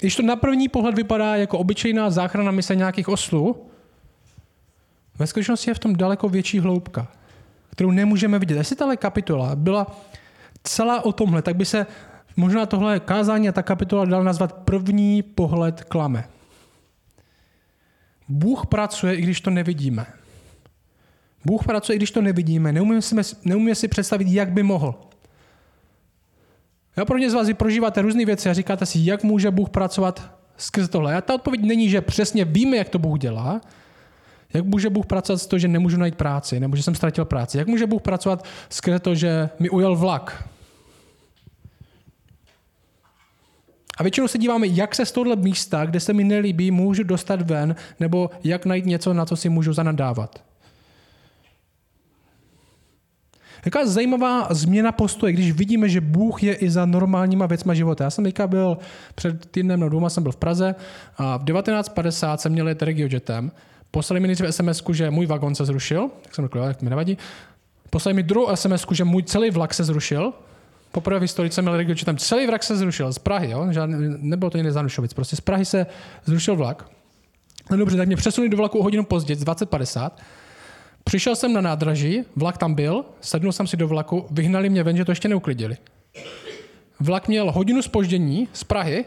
Když 0.00 0.16
to 0.16 0.22
na 0.22 0.36
první 0.36 0.68
pohled 0.68 0.94
vypadá 0.94 1.36
jako 1.36 1.58
obyčejná 1.58 2.10
záchrana 2.10 2.50
mise 2.50 2.76
nějakých 2.76 3.08
oslů, 3.08 3.66
ve 5.18 5.26
skutečnosti 5.26 5.70
je 5.70 5.74
v 5.74 5.78
tom 5.78 5.96
daleko 5.96 6.28
větší 6.28 6.58
hloubka, 6.58 7.08
kterou 7.70 7.90
nemůžeme 7.90 8.38
vidět. 8.38 8.56
Jestli 8.56 8.76
tahle 8.76 8.96
kapitola 8.96 9.56
byla 9.56 9.86
celá 10.62 11.04
o 11.04 11.12
tomhle, 11.12 11.42
tak 11.42 11.56
by 11.56 11.64
se 11.64 11.86
možná 12.36 12.66
tohle 12.66 13.00
kázání 13.00 13.48
a 13.48 13.52
ta 13.52 13.62
kapitola 13.62 14.04
dala 14.04 14.22
nazvat 14.22 14.52
první 14.52 15.22
pohled 15.22 15.84
klame. 15.84 16.28
Bůh 18.28 18.66
pracuje, 18.66 19.14
i 19.14 19.22
když 19.22 19.40
to 19.40 19.50
nevidíme. 19.50 20.06
Bůh 21.44 21.64
pracuje, 21.64 21.96
i 21.96 21.98
když 21.98 22.10
to 22.10 22.22
nevidíme. 22.22 22.72
Neumíme 22.72 23.02
si, 23.02 23.16
neumíme 23.44 23.74
si 23.74 23.88
představit, 23.88 24.28
jak 24.28 24.52
by 24.52 24.62
mohl. 24.62 25.07
Jo, 26.98 27.04
pro 27.04 27.18
ně 27.18 27.30
z 27.30 27.34
vás 27.34 27.48
prožíváte 27.54 28.02
různé 28.02 28.24
věci 28.24 28.50
a 28.50 28.52
říkáte 28.52 28.86
si, 28.86 28.98
jak 29.02 29.22
může 29.22 29.50
Bůh 29.50 29.70
pracovat 29.70 30.30
skrze 30.56 30.88
tohle. 30.88 31.16
A 31.16 31.20
ta 31.20 31.34
odpověď 31.34 31.62
není, 31.62 31.88
že 31.88 32.00
přesně 32.00 32.44
víme, 32.44 32.76
jak 32.76 32.88
to 32.88 32.98
Bůh 32.98 33.18
dělá, 33.18 33.60
jak 34.54 34.64
může 34.64 34.90
Bůh 34.90 35.06
pracovat 35.06 35.38
s 35.38 35.46
to, 35.46 35.58
že 35.58 35.68
nemůžu 35.68 35.96
najít 35.96 36.14
práci, 36.14 36.60
nebo 36.60 36.76
že 36.76 36.82
jsem 36.82 36.94
ztratil 36.94 37.24
práci? 37.24 37.58
Jak 37.58 37.66
může 37.66 37.86
Bůh 37.86 38.02
pracovat 38.02 38.44
skrze 38.68 38.98
to, 38.98 39.14
že 39.14 39.48
mi 39.58 39.70
ujel 39.70 39.96
vlak? 39.96 40.48
A 43.98 44.02
většinou 44.02 44.28
se 44.28 44.38
díváme, 44.38 44.66
jak 44.66 44.94
se 44.94 45.06
z 45.06 45.12
tohle 45.12 45.36
místa, 45.36 45.86
kde 45.86 46.00
se 46.00 46.12
mi 46.12 46.24
nelíbí, 46.24 46.70
můžu 46.70 47.02
dostat 47.02 47.42
ven, 47.42 47.76
nebo 48.00 48.30
jak 48.44 48.66
najít 48.66 48.86
něco, 48.86 49.14
na 49.14 49.26
co 49.26 49.36
si 49.36 49.48
můžu 49.48 49.72
zanadávat. 49.72 50.47
Jaká 53.64 53.86
zajímavá 53.86 54.46
změna 54.50 54.92
postoje, 54.92 55.32
když 55.32 55.52
vidíme, 55.52 55.88
že 55.88 56.00
Bůh 56.00 56.42
je 56.42 56.54
i 56.54 56.70
za 56.70 56.86
normálníma 56.86 57.46
věcma 57.46 57.74
života. 57.74 58.04
Já 58.04 58.10
jsem 58.10 58.24
teďka 58.24 58.46
byl 58.46 58.78
před 59.14 59.46
týdnem 59.50 59.80
nebo 59.80 59.88
dvěma 59.88 60.10
jsem 60.10 60.22
byl 60.22 60.32
v 60.32 60.36
Praze 60.36 60.74
a 61.16 61.36
v 61.36 61.44
1950 61.44 62.40
jsem 62.40 62.52
měl 62.52 62.68
jet 62.68 62.82
regiojetem. 62.82 63.50
Poslali 63.90 64.20
mi 64.20 64.28
nejdřív 64.28 64.54
sms 64.54 64.82
že 64.92 65.10
můj 65.10 65.26
vagon 65.26 65.54
se 65.54 65.64
zrušil, 65.64 66.10
tak 66.22 66.34
jsem 66.34 66.44
řekl, 66.44 66.58
jak 66.58 66.82
mi 66.82 66.90
nevadí. 66.90 67.18
Poslali 67.90 68.14
mi 68.14 68.22
druhou 68.22 68.56
sms 68.56 68.86
že 68.92 69.04
můj 69.04 69.22
celý 69.22 69.50
vlak 69.50 69.74
se 69.74 69.84
zrušil. 69.84 70.32
Poprvé 70.92 71.18
v 71.18 71.22
historii 71.22 71.50
jsem 71.50 71.64
měl 71.64 71.76
regiojetem, 71.76 72.16
celý 72.16 72.46
vlak 72.46 72.62
se 72.62 72.76
zrušil 72.76 73.12
z 73.12 73.18
Prahy, 73.18 73.50
jo? 73.50 73.66
Žádný, 73.70 74.16
nebylo 74.18 74.50
to 74.50 74.58
jiný 74.58 74.70
Zanušovic, 74.70 75.14
prostě 75.14 75.36
z 75.36 75.40
Prahy 75.40 75.64
se 75.64 75.86
zrušil 76.24 76.56
vlak. 76.56 76.90
No 77.70 77.76
dobře, 77.76 77.96
tak 77.96 78.06
mě 78.06 78.16
přesunuli 78.16 78.48
do 78.48 78.56
vlaku 78.56 78.78
o 78.78 78.82
hodinu 78.82 79.04
později, 79.04 79.36
2050. 79.36 80.20
Přišel 81.08 81.36
jsem 81.36 81.52
na 81.52 81.60
nádraží, 81.60 82.24
vlak 82.36 82.58
tam 82.58 82.74
byl, 82.74 83.04
sednul 83.20 83.52
jsem 83.52 83.66
si 83.66 83.76
do 83.76 83.88
vlaku, 83.88 84.26
vyhnali 84.30 84.68
mě 84.68 84.82
ven, 84.82 84.96
že 84.96 85.04
to 85.04 85.12
ještě 85.12 85.28
neuklidili. 85.28 85.76
vlak 87.00 87.28
měl 87.28 87.52
hodinu 87.52 87.82
spoždění 87.82 88.48
z 88.52 88.64
Prahy, 88.64 89.04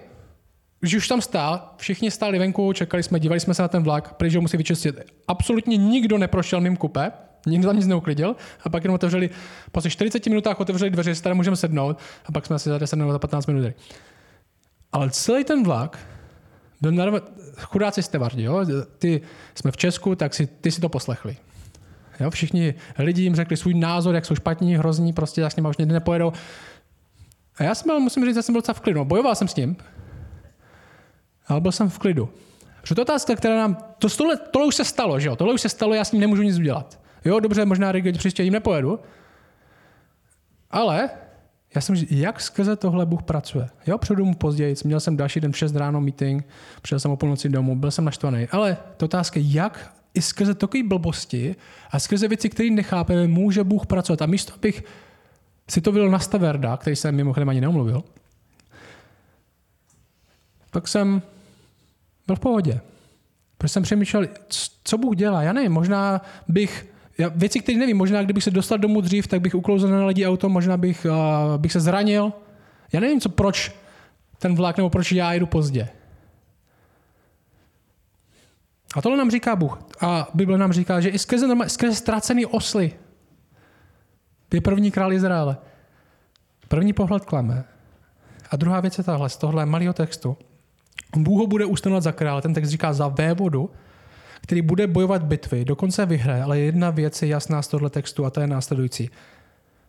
když 0.80 0.96
už 0.96 1.08
tam 1.08 1.22
stál, 1.22 1.70
všichni 1.78 2.12
stáli 2.12 2.40
venku, 2.40 2.74
čekali 2.74 3.04
jsme, 3.04 3.20
dívali 3.20 3.40
jsme 3.40 3.54
se 3.54 3.62
na 3.62 3.68
ten 3.68 3.84
vlak, 3.84 4.14
protože 4.14 4.38
ho 4.38 4.42
musí 4.42 4.58
vyčistit. 4.58 4.96
Absolutně 5.28 5.78
nikdo 5.78 6.18
neprošel 6.18 6.62
mým 6.62 6.78
kupe, 6.78 7.12
nikdo 7.46 7.68
tam 7.68 7.76
nic 7.76 7.88
neuklidil 7.88 8.36
a 8.64 8.70
pak 8.70 8.84
jenom 8.84 8.96
otevřeli, 8.96 9.30
po 9.72 9.82
40 9.82 10.26
minutách 10.26 10.60
otevřeli 10.60 10.92
dveře, 10.92 11.16
že 11.16 11.34
můžeme 11.34 11.56
sednout 11.56 12.00
a 12.26 12.32
pak 12.32 12.46
jsme 12.46 12.60
si 12.60 12.70
za 12.70 12.78
10 12.78 12.96
nebo 12.96 13.12
za 13.12 13.20
15 13.20 13.46
minut. 13.46 13.74
Ale 14.92 15.10
celý 15.10 15.44
ten 15.44 15.64
vlak 15.64 16.00
byl 16.82 16.92
narva, 16.92 17.20
chudáci 17.58 18.04
stevardi, 18.04 18.44
jo? 18.44 18.66
Ty 18.98 19.22
jsme 19.56 19.72
v 19.72 19.78
Česku, 19.78 20.16
tak 20.16 20.34
si, 20.34 20.48
ty 20.48 20.72
si 20.72 20.82
to 20.82 20.90
poslechli. 20.90 21.38
Jo? 22.20 22.30
Všichni 22.30 22.74
lidi 22.98 23.22
jim 23.22 23.36
řekli 23.36 23.58
svůj 23.58 23.74
názor, 23.74 24.16
jak 24.16 24.26
jsou 24.26 24.36
špatní, 24.36 24.76
hrozní, 24.76 25.14
prostě 25.14 25.42
jak 25.42 25.52
s 25.52 25.56
nimi 25.56 25.70
už 25.70 25.78
někdy 25.78 25.94
nepojedou. 25.94 26.34
A 27.58 27.64
já 27.64 27.76
jsem 27.76 27.88
byl, 27.88 28.00
musím 28.00 28.26
říct, 28.26 28.36
že 28.36 28.42
jsem 28.42 28.54
byl 28.54 28.62
docela 28.62 28.74
v 28.74 28.80
klidu. 28.80 29.06
Bojoval 29.06 29.36
jsem 29.36 29.48
s 29.48 29.54
tím, 29.54 29.78
ale 31.48 31.62
byl 31.62 31.72
jsem 31.72 31.90
v 31.90 32.00
klidu. 32.00 32.30
Že 32.84 32.96
to 32.96 33.02
otázka, 33.02 33.36
která 33.36 33.56
nám, 33.56 33.78
to 34.00 34.10
tohle, 34.10 34.38
tohle 34.38 34.68
už 34.68 34.76
se 34.76 34.86
stalo, 34.86 35.20
že 35.20 35.28
jo? 35.28 35.36
Tohle 35.36 35.54
už 35.54 35.62
se 35.62 35.70
stalo, 35.70 35.94
já 35.94 36.04
s 36.04 36.12
ním 36.12 36.22
nemůžu 36.22 36.42
nic 36.42 36.58
udělat. 36.58 37.00
Jo, 37.26 37.40
dobře, 37.40 37.66
možná 37.66 37.92
když 37.92 38.18
příště 38.18 38.44
jim 38.44 38.54
nepojedu, 38.54 39.00
ale 40.72 41.10
já 41.76 41.82
jsem 41.82 41.96
říct, 41.96 42.12
jak 42.12 42.42
skrze 42.42 42.76
tohle 42.76 43.06
Bůh 43.06 43.24
pracuje. 43.24 43.68
Jo, 43.88 43.98
přijdu 43.98 44.26
mu 44.26 44.36
později, 44.36 44.76
měl 44.84 45.00
jsem 45.00 45.18
další 45.18 45.40
den 45.40 45.52
v 45.52 45.58
6 45.58 45.76
ráno 45.76 46.02
meeting, 46.02 46.48
přišel 46.82 47.00
jsem 47.00 47.12
o 47.12 47.18
půlnoci 47.18 47.50
domů, 47.50 47.76
byl 47.76 47.92
jsem 47.92 48.06
naštvaný. 48.06 48.48
Ale 48.52 48.78
to 48.98 49.06
otázka, 49.06 49.40
jak 49.44 49.94
i 50.14 50.22
skrze 50.22 50.56
takové 50.56 50.84
blbosti 50.84 51.56
a 51.92 52.00
skrze 52.00 52.28
věci, 52.28 52.50
které 52.50 52.70
nechápeme, 52.70 53.28
může 53.28 53.64
Bůh 53.64 53.86
pracovat. 53.86 54.22
A 54.22 54.26
místo, 54.26 54.54
abych 54.54 54.84
si 55.70 55.82
to 55.82 55.92
vylil 55.92 56.10
na 56.10 56.20
Staverda, 56.20 56.78
který 56.78 56.96
jsem 56.96 57.16
mimochodem 57.16 57.50
ani 57.50 57.62
neomluvil, 57.62 58.04
pak 60.72 60.88
jsem 60.88 61.22
byl 62.28 62.36
v 62.36 62.40
pohodě. 62.40 62.82
Protože 63.58 63.70
jsem 63.70 63.84
přemýšlel, 63.84 64.28
co 64.84 64.98
Bůh 64.98 65.16
dělá. 65.16 65.44
Já 65.44 65.54
nevím, 65.54 65.72
možná 65.72 66.22
bych 66.48 66.88
já, 67.18 67.30
věci, 67.36 67.60
které 67.60 67.78
nevím, 67.78 67.98
možná 67.98 68.24
kdybych 68.24 68.44
se 68.44 68.52
dostal 68.52 68.78
domů 68.78 69.02
dřív, 69.02 69.28
tak 69.28 69.42
bych 69.42 69.56
uklouzl 69.56 69.88
na 69.88 70.06
lidi 70.06 70.28
auto, 70.28 70.50
možná 70.50 70.78
bych, 70.78 71.06
uh, 71.06 71.58
bych 71.58 71.72
se 71.72 71.80
zranil. 71.80 72.34
Já 72.94 73.00
nevím, 73.00 73.22
co, 73.22 73.30
proč 73.30 73.72
ten 74.38 74.56
vlak, 74.56 74.78
nebo 74.78 74.90
proč 74.90 75.12
já 75.12 75.34
jedu 75.34 75.46
pozdě. 75.46 75.90
A 78.96 79.02
tohle 79.02 79.18
nám 79.18 79.32
říká 79.32 79.56
Bůh. 79.56 79.80
A 80.02 80.28
Bible 80.34 80.58
nám 80.58 80.74
říká, 80.74 81.02
že 81.02 81.10
i 81.10 81.20
skrze, 81.20 81.48
skrze 81.68 81.96
ztracený 81.96 82.46
osly 82.46 82.94
je 84.54 84.62
první 84.62 84.92
král 84.92 85.14
Izraele. 85.14 85.58
První 86.68 86.94
pohled 86.94 87.26
klame. 87.26 87.64
A 88.52 88.56
druhá 88.56 88.80
věc 88.80 88.98
je 88.98 89.04
tahle, 89.04 89.30
z 89.30 89.38
tohle 89.38 89.66
malého 89.66 89.94
textu. 89.94 90.38
Bůh 91.18 91.40
ho 91.40 91.48
bude 91.48 91.66
ustanovat 91.66 92.04
za 92.04 92.12
krále, 92.12 92.42
ten 92.42 92.54
text 92.54 92.70
říká 92.70 92.94
za 92.94 93.08
vévodu, 93.08 93.70
který 94.42 94.62
bude 94.62 94.88
bojovat 94.88 95.24
bitvy, 95.24 95.66
dokonce 95.66 96.06
vyhraje, 96.06 96.44
ale 96.44 96.60
jedna 96.60 96.90
věc 96.90 97.22
je 97.22 97.28
jasná 97.28 97.62
z 97.62 97.68
tohle 97.68 97.90
textu 97.90 98.26
a 98.26 98.30
to 98.30 98.42
je 98.42 98.48
následující. 98.48 99.10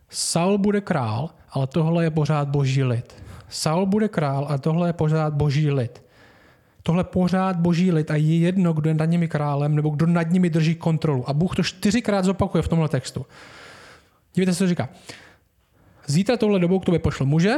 Saul 0.09 0.57
bude 0.57 0.81
král, 0.81 1.29
ale 1.49 1.67
tohle 1.67 2.03
je 2.03 2.11
pořád 2.11 2.47
boží 2.47 2.83
lid. 2.83 3.23
Saul 3.49 3.85
bude 3.85 4.07
král 4.07 4.47
a 4.49 4.57
tohle 4.57 4.89
je 4.89 4.93
pořád 4.93 5.33
boží 5.33 5.71
lid. 5.71 6.03
Tohle 6.83 7.03
pořád 7.03 7.55
boží 7.55 7.91
lid 7.91 8.11
a 8.11 8.15
je 8.15 8.37
jedno, 8.37 8.73
kdo 8.73 8.89
je 8.89 8.93
nad 8.93 9.05
nimi 9.05 9.27
králem 9.27 9.75
nebo 9.75 9.89
kdo 9.89 10.05
nad 10.05 10.31
nimi 10.31 10.49
drží 10.49 10.75
kontrolu. 10.75 11.29
A 11.29 11.33
Bůh 11.33 11.55
to 11.55 11.63
čtyřikrát 11.63 12.25
zopakuje 12.25 12.61
v 12.61 12.67
tomhle 12.67 12.89
textu. 12.89 13.25
Dívejte 14.33 14.53
se, 14.53 14.57
co 14.57 14.67
říká. 14.67 14.89
Zítra 16.07 16.37
tohle 16.37 16.59
dobou 16.59 16.79
k 16.79 16.85
tobě 16.85 16.99
pošlo 16.99 17.25
muže, 17.25 17.55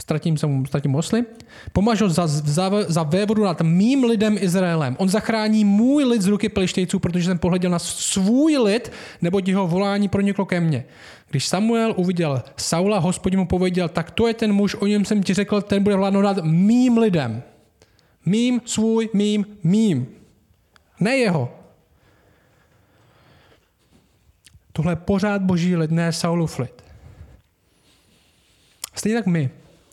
ztratím, 0.00 0.38
jsem, 0.38 0.66
ztratím 0.66 0.94
osly, 0.94 1.24
pomažu 1.72 2.08
za, 2.08 2.26
za, 2.26 2.70
za 2.88 3.02
vévodu 3.02 3.44
nad 3.44 3.60
mým 3.60 4.04
lidem 4.04 4.36
Izraelem. 4.40 4.96
On 4.98 5.08
zachrání 5.08 5.64
můj 5.64 6.04
lid 6.04 6.22
z 6.22 6.26
ruky 6.26 6.48
plištějců, 6.48 6.98
protože 6.98 7.24
jsem 7.24 7.38
pohleděl 7.38 7.70
na 7.70 7.78
svůj 7.78 8.58
lid, 8.58 8.92
nebo 9.22 9.40
jeho 9.46 9.68
volání 9.68 10.08
proniklo 10.08 10.44
ke 10.44 10.60
mně. 10.60 10.84
Když 11.30 11.46
Samuel 11.48 11.94
uviděl 11.96 12.42
Saula, 12.56 12.98
hospodin 12.98 13.40
mu 13.40 13.46
pověděl, 13.46 13.88
tak 13.88 14.10
to 14.10 14.26
je 14.26 14.34
ten 14.34 14.52
muž, 14.52 14.74
o 14.74 14.86
něm 14.86 15.04
jsem 15.04 15.22
ti 15.22 15.34
řekl, 15.34 15.62
ten 15.62 15.82
bude 15.82 15.96
vládnout 15.96 16.22
nad 16.22 16.44
mým 16.44 16.98
lidem. 16.98 17.42
Mým, 18.26 18.60
svůj, 18.64 19.08
mým, 19.14 19.46
mým. 19.62 20.06
Ne 21.00 21.16
jeho. 21.16 21.58
Tohle 24.72 24.92
je 24.92 24.96
pořád 24.96 25.42
boží 25.42 25.76
lid, 25.76 25.90
ne 25.90 26.12
Saulův 26.12 26.58
lid. 26.58 26.84
Stejně 28.94 29.18
tak 29.18 29.26
my. 29.26 29.50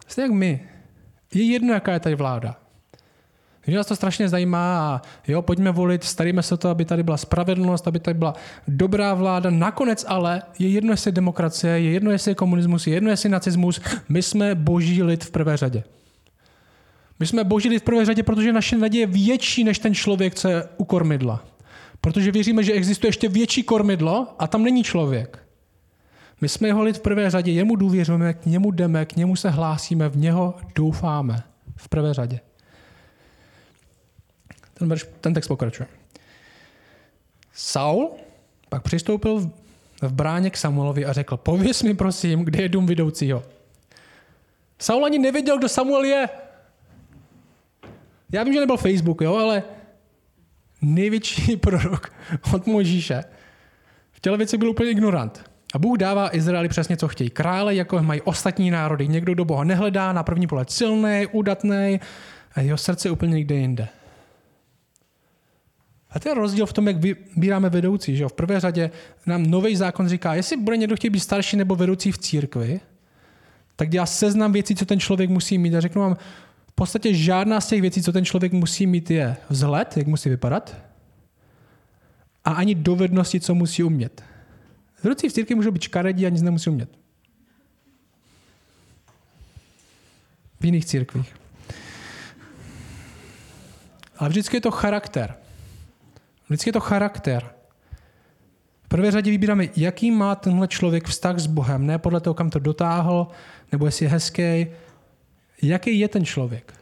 Stejně 0.08 0.26
jak 0.26 0.32
my. 0.32 0.70
Je 1.34 1.44
jedno, 1.44 1.74
jaká 1.74 1.94
je 1.94 2.00
tady 2.00 2.15
vláda. 2.15 2.56
Když 3.63 3.76
nás 3.76 3.88
to 3.88 3.96
strašně 3.96 4.30
zajímá 4.30 4.80
a 4.80 5.02
jo, 5.28 5.41
pojďme 5.41 5.72
volit, 5.72 6.04
staríme 6.04 6.44
se 6.44 6.58
to, 6.58 6.70
aby 6.70 6.86
tady 6.86 7.04
byla 7.04 7.17
spravedlnost, 7.17 7.88
aby 7.88 8.00
tady 8.00 8.20
byla 8.20 8.34
dobrá 8.67 9.13
vláda. 9.13 9.50
Nakonec 9.50 10.06
ale 10.08 10.41
je 10.60 10.70
jedno, 10.70 10.94
jestli 10.94 11.08
je 11.08 11.12
demokracie, 11.12 11.80
je 11.80 11.91
jedno, 11.91 12.12
jestli 12.12 12.32
je 12.32 12.36
komunismus, 12.36 12.88
je 12.88 12.94
jedno, 12.94 13.10
jestli 13.10 13.28
je 13.28 13.32
nacismus. 13.32 13.82
My 14.10 14.22
jsme 14.22 14.56
boží 14.56 15.04
lid 15.04 15.24
v 15.24 15.32
prvé 15.32 15.58
řadě. 15.58 15.84
My 17.21 17.27
jsme 17.27 17.43
boží 17.43 17.69
lid 17.69 17.79
v 17.79 17.84
prvé 17.84 18.05
řadě, 18.05 18.23
protože 18.23 18.53
naše 18.53 18.77
naděje 18.77 19.01
je 19.01 19.07
větší 19.07 19.63
než 19.63 19.79
ten 19.79 19.95
člověk, 19.95 20.36
co 20.36 20.49
je 20.49 20.63
u 20.77 20.86
kormidla. 20.86 21.45
Protože 22.01 22.31
věříme, 22.31 22.63
že 22.63 22.73
existuje 22.73 23.10
ještě 23.10 23.29
větší 23.29 23.63
kormidlo 23.63 24.36
a 24.39 24.47
tam 24.47 24.63
není 24.63 24.84
člověk. 24.84 25.43
My 26.41 26.49
jsme 26.49 26.67
jeho 26.67 26.84
lid 26.84 26.97
v 26.97 27.01
prvé 27.01 27.29
řadě, 27.29 27.51
jemu 27.51 27.75
důvěřujeme, 27.75 28.34
k 28.34 28.45
němu 28.45 28.71
jdeme, 28.71 29.05
k 29.05 29.15
němu 29.15 29.36
se 29.36 29.49
hlásíme, 29.49 30.10
v 30.10 30.17
něho 30.17 30.55
doufáme. 30.75 31.43
V 31.75 31.89
prvé 31.89 32.13
řadě. 32.13 32.39
Ten, 34.73 34.89
verš, 34.89 35.05
ten 35.21 35.34
text 35.34 35.47
pokračuje. 35.47 35.88
Saul 37.53 38.12
pak 38.69 38.84
přistoupil 38.84 39.51
v 40.01 40.13
bráně 40.13 40.49
k 40.49 40.57
Samuelovi 40.57 41.05
a 41.05 41.13
řekl, 41.13 41.38
pověs 41.38 41.84
mi 41.84 41.93
prosím, 41.93 42.45
kde 42.45 42.62
je 42.62 42.69
dům 42.69 42.86
vidoucího. 42.86 43.43
Saul 44.79 45.05
ani 45.05 45.19
nevěděl, 45.19 45.57
kdo 45.57 45.69
Samuel 45.69 46.03
je. 46.03 46.29
Já 48.32 48.44
vím, 48.44 48.54
že 48.54 48.60
nebyl 48.60 48.78
Facebook, 48.78 49.22
jo, 49.22 49.36
ale 49.36 49.63
největší 50.82 51.58
prorok 51.58 52.13
od 52.54 52.67
Možíše 52.67 53.24
v 54.12 54.20
těle 54.20 54.38
věci 54.38 54.58
byl 54.58 54.70
úplně 54.70 54.91
ignorant. 54.91 55.52
A 55.74 55.80
Bůh 55.80 55.98
dává 55.98 56.36
Izraeli 56.36 56.70
přesně, 56.70 56.98
co 56.98 57.08
chtějí. 57.08 57.30
Krále, 57.30 57.76
jako 57.76 58.04
mají 58.04 58.22
ostatní 58.22 58.72
národy. 58.72 59.08
Někdo, 59.08 59.34
kdo 59.34 59.46
Boha 59.46 59.63
nehledá, 59.63 60.13
na 60.13 60.24
první 60.24 60.48
pohled 60.48 60.70
silný, 60.70 61.28
udatný, 61.32 62.00
a 62.56 62.62
jeho 62.62 62.78
srdce 62.78 63.08
je 63.08 63.12
úplně 63.12 63.34
někde 63.34 63.56
jinde. 63.56 63.88
A 66.10 66.20
to 66.20 66.30
je 66.30 66.36
rozdíl 66.36 66.65
v 66.65 66.74
tom, 66.74 66.88
jak 66.88 66.98
vybíráme 66.98 67.70
vedoucí. 67.70 68.17
Že? 68.17 68.28
V 68.28 68.34
prvé 68.34 68.60
řadě 68.60 68.91
nám 69.26 69.44
nový 69.44 69.76
zákon 69.76 70.08
říká, 70.08 70.34
jestli 70.34 70.58
bude 70.58 70.78
někdo 70.78 70.96
chtít 70.96 71.10
být 71.10 71.20
starší 71.20 71.58
nebo 71.58 71.76
vedoucí 71.76 72.12
v 72.12 72.17
církvi, 72.17 72.80
tak 73.76 73.89
dělá 73.89 74.06
seznam 74.06 74.52
věcí, 74.52 74.76
co 74.76 74.86
ten 74.86 75.00
člověk 75.00 75.30
musí 75.30 75.58
mít. 75.58 75.76
A 75.76 75.80
řeknu 75.80 76.02
vám, 76.02 76.17
podstatě 76.82 77.13
žádná 77.13 77.62
z 77.62 77.67
těch 77.67 77.82
věcí, 77.82 78.04
co 78.04 78.12
ten 78.12 78.26
člověk 78.26 78.54
musí 78.54 78.88
mít, 78.88 79.12
je 79.12 79.38
vzhled, 79.50 79.98
jak 79.98 80.08
musí 80.08 80.30
vypadat, 80.30 80.76
a 82.46 82.52
ani 82.52 82.76
dovednosti, 82.76 83.39
co 83.39 83.56
musí 83.56 83.84
umět. 83.84 84.24
Vedoucí 85.04 85.30
v 85.30 85.34
církvi 85.34 85.56
můžou 85.56 85.72
být 85.72 85.82
škaredí 85.82 86.26
a 86.26 86.30
nic 86.30 86.41
nemusí 86.41 86.70
umět. 86.70 86.89
V 90.60 90.65
jiných 90.65 90.86
církvích. 90.86 91.36
Ale 94.17 94.30
vždycky 94.30 94.58
je 94.58 94.62
to 94.62 94.72
charakter. 94.72 95.36
Vždycky 96.50 96.70
je 96.70 96.74
to 96.74 96.80
charakter. 96.80 97.54
V 98.84 98.88
prvé 98.88 99.12
řadě 99.12 99.32
vybíráme, 99.32 99.67
jaký 99.76 100.12
má 100.12 100.36
tenhle 100.36 100.67
člověk 100.67 101.08
vztah 101.08 101.39
s 101.39 101.48
Bohem, 101.48 101.86
ne 101.86 102.00
podle 102.00 102.22
toho, 102.22 102.34
kam 102.34 102.50
to 102.50 102.60
dotáhl, 102.60 103.28
nebo 103.72 103.86
jestli 103.86 104.06
je 104.06 104.10
hezký. 104.10 104.67
Jaký 105.62 106.00
je 106.00 106.08
ten 106.08 106.26
člověk? 106.26 106.74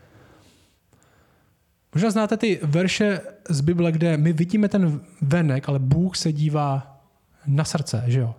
Možná 1.96 2.12
znáte 2.12 2.38
ty 2.38 2.60
verše 2.63 3.22
z 3.50 3.62
Bible, 3.62 3.92
kde 3.92 4.18
my 4.18 4.34
vidíme 4.34 4.70
ten 4.70 5.02
venek, 5.22 5.70
ale 5.70 5.80
Bůh 5.80 6.18
se 6.18 6.32
dívá 6.32 7.02
na 7.48 7.63
srdce, 7.63 8.04
že 8.08 8.20
jo. 8.20 8.36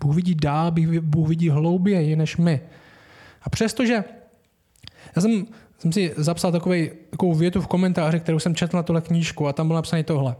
Bůh 0.00 0.16
vidí 0.16 0.34
dál, 0.34 0.72
Bůh 1.00 1.28
vidí 1.28 1.48
hlouběji 1.48 2.16
než 2.16 2.36
my. 2.36 2.60
A 3.42 3.50
přestože, 3.50 4.04
já 5.16 5.22
jsem, 5.22 5.46
jsem 5.78 5.92
si 5.92 6.14
zapsal 6.16 6.52
takový, 6.52 6.90
takovou 7.10 7.34
větu 7.34 7.60
v 7.60 7.66
komentáři, 7.66 8.20
kterou 8.20 8.38
jsem 8.38 8.54
četl 8.54 8.76
na 8.76 8.82
tuhle 8.82 9.00
knížku 9.00 9.48
a 9.48 9.52
tam 9.52 9.66
bylo 9.66 9.76
napsané 9.76 10.04
tohle. 10.04 10.36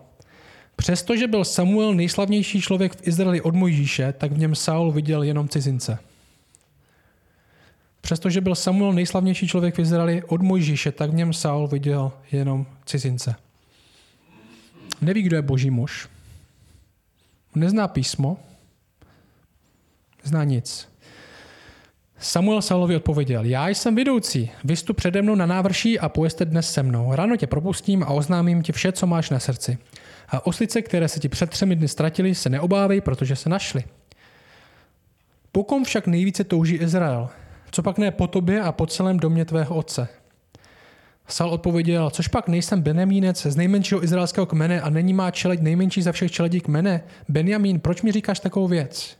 Přestože 0.77 1.27
byl 1.27 1.45
Samuel 1.45 1.95
nejslavnější 1.95 2.61
člověk 2.61 2.97
v 2.97 3.09
Izraeli 3.09 3.41
od 3.41 3.55
Mojžíše, 3.55 4.15
tak 4.19 4.33
v 4.33 4.39
něm 4.39 4.55
Saul 4.55 4.93
viděl 4.93 5.23
jenom 5.23 5.49
cizince. 5.49 5.99
Přestože 8.03 8.41
byl 8.41 8.55
Samuel 8.55 8.93
nejslavnější 8.93 9.49
člověk 9.49 9.75
v 9.75 9.79
Izraeli 9.79 10.23
od 10.23 10.43
Mojžíše, 10.43 10.93
tak 10.93 11.11
v 11.11 11.15
něm 11.15 11.33
Saul 11.33 11.69
viděl 11.69 12.13
jenom 12.33 12.67
cizince. 12.85 13.35
Neví, 15.01 15.23
kdo 15.23 15.37
je 15.37 15.43
boží 15.43 15.71
muž. 15.71 16.09
Nezná 17.55 17.89
písmo, 17.89 18.37
nezná 20.25 20.45
nic. 20.45 20.89
Samuel 22.19 22.63
Saulovi 22.63 22.97
odpověděl, 22.97 23.45
já 23.45 23.69
jsem 23.69 23.95
vedoucí, 23.95 24.51
vystup 24.65 24.97
přede 24.97 25.23
mnou 25.23 25.35
na 25.35 25.47
návrší 25.47 25.99
a 25.99 26.09
pojeste 26.09 26.45
dnes 26.45 26.73
se 26.73 26.83
mnou. 26.83 27.15
Ráno 27.15 27.37
tě 27.37 27.47
propustím 27.47 28.03
a 28.03 28.07
oznámím 28.07 28.63
ti 28.63 28.73
vše, 28.73 28.93
co 28.93 29.07
máš 29.07 29.31
na 29.31 29.39
srdci. 29.39 29.79
A 30.29 30.47
oslice, 30.47 30.83
které 30.83 31.09
se 31.09 31.21
ti 31.21 31.29
před 31.29 31.51
třemi 31.51 31.77
dny 31.77 31.89
ztratili, 31.89 32.35
se 32.35 32.49
neobávej, 32.49 33.01
protože 33.01 33.37
se 33.37 33.49
našly. 33.49 33.85
Pokom 35.53 35.85
však 35.85 36.07
nejvíce 36.07 36.45
touží 36.45 36.75
Izrael, 36.75 37.29
co 37.73 37.83
pak 37.83 37.99
ne 37.99 38.11
po 38.11 38.27
tobě 38.27 38.61
a 38.61 38.73
po 38.73 38.87
celém 38.87 39.19
domě 39.19 39.45
tvého 39.45 39.75
otce. 39.75 40.09
Sal 41.29 41.51
odpověděl, 41.51 42.11
což 42.11 42.29
pak 42.29 42.49
nejsem 42.49 42.83
Benjamínec 42.83 43.47
z 43.47 43.57
nejmenšího 43.57 44.05
izraelského 44.05 44.47
kmene 44.47 44.81
a 44.81 44.91
není 44.91 45.15
má 45.15 45.31
čeleď 45.31 45.61
nejmenší 45.61 46.03
za 46.03 46.13
všech 46.13 46.33
čeledí 46.33 46.61
kmene. 46.61 47.03
Benjamín, 47.29 47.81
proč 47.81 48.03
mi 48.03 48.13
říkáš 48.13 48.41
takovou 48.41 48.69
věc? 48.69 49.19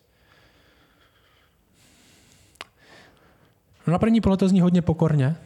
No 3.87 3.93
na 3.93 3.99
první 3.99 4.21
pohled 4.21 4.41
to 4.41 4.49
zní 4.49 4.61
hodně 4.61 4.83
pokorně. 4.83 5.37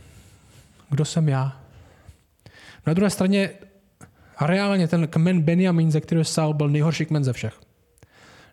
Kdo 0.91 1.05
jsem 1.05 1.29
já? 1.29 1.61
Na 2.87 2.95
druhé 2.95 3.11
straně 3.11 3.51
reálně 4.41 4.89
ten 4.89 5.09
kmen 5.09 5.43
Benjamin, 5.43 5.91
ze 5.91 6.01
kterého 6.01 6.25
Saul 6.25 6.55
byl 6.55 6.69
nejhorší 6.69 7.07
kmen 7.07 7.25
ze 7.25 7.33
všech. 7.33 7.66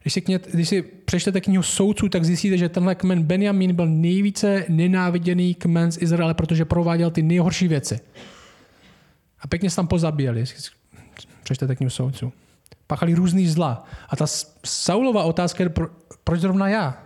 Když 0.04 0.14
si, 0.14 0.22
kně, 0.22 0.40
když 0.52 0.70
si 0.70 0.82
přečtete 0.82 1.42
knihu 1.42 1.64
soudců, 1.64 2.10
tak 2.10 2.26
zjistíte, 2.26 2.58
že 2.58 2.70
tenhle 2.70 2.96
kmen 2.96 3.24
Benjamin 3.24 3.76
byl 3.76 3.88
nejvíce 3.88 4.66
nenáviděný 4.70 5.54
kmen 5.54 5.92
z 5.92 6.02
Izraele, 6.02 6.34
protože 6.34 6.66
prováděl 6.66 7.12
ty 7.12 7.22
nejhorší 7.22 7.68
věci. 7.68 8.00
A 9.40 9.48
pěkně 9.48 9.70
se 9.70 9.76
tam 9.76 9.88
pozabíjeli. 9.88 10.44
Přečtete 11.44 11.76
knihu 11.76 11.90
soudců. 11.90 12.34
Pachali 12.88 13.14
různý 13.14 13.48
zla. 13.48 13.86
A 14.10 14.16
ta 14.16 14.26
Saulova 14.66 15.24
otázka 15.24 15.64
je, 15.64 15.72
proč 16.24 16.40
zrovna 16.40 16.68
já? 16.70 17.04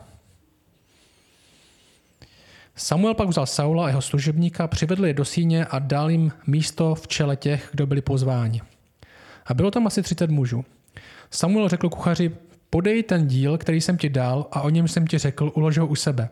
Samuel 2.75 3.13
pak 3.13 3.27
vzal 3.27 3.45
Saula 3.45 3.85
a 3.85 3.87
jeho 3.87 4.01
služebníka, 4.01 4.67
přivedl 4.67 5.05
je 5.05 5.13
do 5.13 5.25
síně 5.25 5.65
a 5.65 5.79
dal 5.79 6.09
jim 6.09 6.31
místo 6.47 6.95
v 6.95 7.07
čele 7.07 7.35
těch, 7.35 7.69
kdo 7.71 7.87
byli 7.87 8.01
pozváni. 8.01 8.61
A 9.45 9.53
bylo 9.53 9.71
tam 9.71 9.87
asi 9.87 10.01
30 10.01 10.29
mužů. 10.29 10.65
Samuel 11.31 11.69
řekl 11.69 11.89
kuchaři, 11.89 12.31
podej 12.69 13.03
ten 13.03 13.27
díl, 13.27 13.57
který 13.57 13.81
jsem 13.81 13.97
ti 13.97 14.09
dal 14.09 14.47
a 14.51 14.61
o 14.61 14.69
něm 14.69 14.87
jsem 14.87 15.07
ti 15.07 15.17
řekl, 15.17 15.51
ulož 15.55 15.77
ho 15.77 15.87
u 15.87 15.95
sebe. 15.95 16.29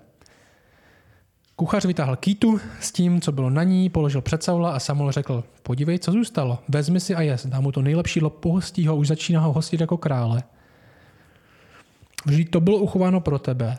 Kuchař 1.55 1.85
vytáhl 1.85 2.15
kýtu 2.15 2.59
s 2.79 2.91
tím, 2.91 3.21
co 3.21 3.31
bylo 3.31 3.49
na 3.49 3.63
ní, 3.63 3.89
položil 3.89 4.21
před 4.21 4.43
Saula 4.43 4.71
a 4.71 4.79
Samuel 4.79 5.11
řekl, 5.11 5.43
podívej, 5.63 5.99
co 5.99 6.11
zůstalo, 6.11 6.59
vezmi 6.69 6.99
si 6.99 7.15
a 7.15 7.21
jes, 7.21 7.45
dám 7.45 7.63
mu 7.63 7.71
to 7.71 7.81
nejlepší 7.81 8.21
lop, 8.21 8.35
pohostí 8.39 8.87
ho, 8.87 8.95
už 8.95 9.07
začíná 9.07 9.39
ho 9.39 9.53
hostit 9.53 9.81
jako 9.81 9.97
krále. 9.97 10.43
Vždyť 12.25 12.49
to 12.49 12.59
bylo 12.59 12.77
uchováno 12.77 13.21
pro 13.21 13.39
tebe 13.39 13.77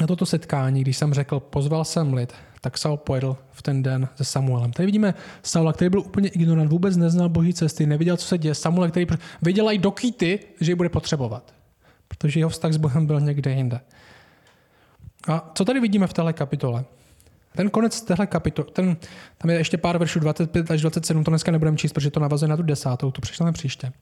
na 0.00 0.06
toto 0.06 0.26
setkání, 0.26 0.80
když 0.80 0.96
jsem 0.96 1.14
řekl, 1.14 1.40
pozval 1.40 1.84
jsem 1.84 2.14
lid, 2.14 2.32
tak 2.60 2.78
Saul 2.78 2.96
pojedl 2.96 3.36
v 3.52 3.62
ten 3.62 3.82
den 3.82 4.08
se 4.16 4.24
Samuelem. 4.24 4.72
Tady 4.72 4.86
vidíme 4.86 5.14
Saula, 5.42 5.72
který 5.72 5.90
byl 5.90 6.00
úplně 6.00 6.28
ignorant, 6.28 6.70
vůbec 6.70 6.96
neznal 6.96 7.28
boží 7.28 7.54
cesty, 7.54 7.86
neviděl, 7.86 8.16
co 8.16 8.26
se 8.26 8.38
děje. 8.38 8.54
Samuel, 8.54 8.90
který 8.90 9.06
viděl 9.42 9.70
i 9.70 9.78
do 9.78 9.90
kýty, 9.90 10.38
že 10.60 10.72
ji 10.72 10.74
bude 10.74 10.88
potřebovat, 10.88 11.54
protože 12.18 12.40
jeho 12.40 12.50
vztah 12.50 12.72
s 12.72 12.76
Bohem 12.76 13.06
byl 13.06 13.20
někde 13.20 13.50
jinde. 13.50 13.80
A 15.28 15.50
co 15.54 15.64
tady 15.64 15.80
vidíme 15.80 16.06
v 16.06 16.12
téhle 16.12 16.32
kapitole? 16.32 16.84
Ten 17.56 17.70
konec 17.70 18.00
téhle 18.00 18.26
kapitoly, 18.26 18.70
ten, 18.72 18.96
tam 19.38 19.50
je 19.50 19.56
ještě 19.56 19.76
pár 19.76 19.98
veršů 19.98 20.20
25 20.20 20.70
až 20.70 20.80
27, 20.80 21.24
to 21.24 21.30
dneska 21.30 21.52
nebudeme 21.52 21.76
číst, 21.76 21.92
protože 21.92 22.10
to 22.10 22.20
navazuje 22.20 22.48
na 22.48 22.56
tu 22.56 22.62
desátou, 22.62 23.10
tu 23.10 23.20
přečteme 23.20 23.52
příště. 23.52 23.92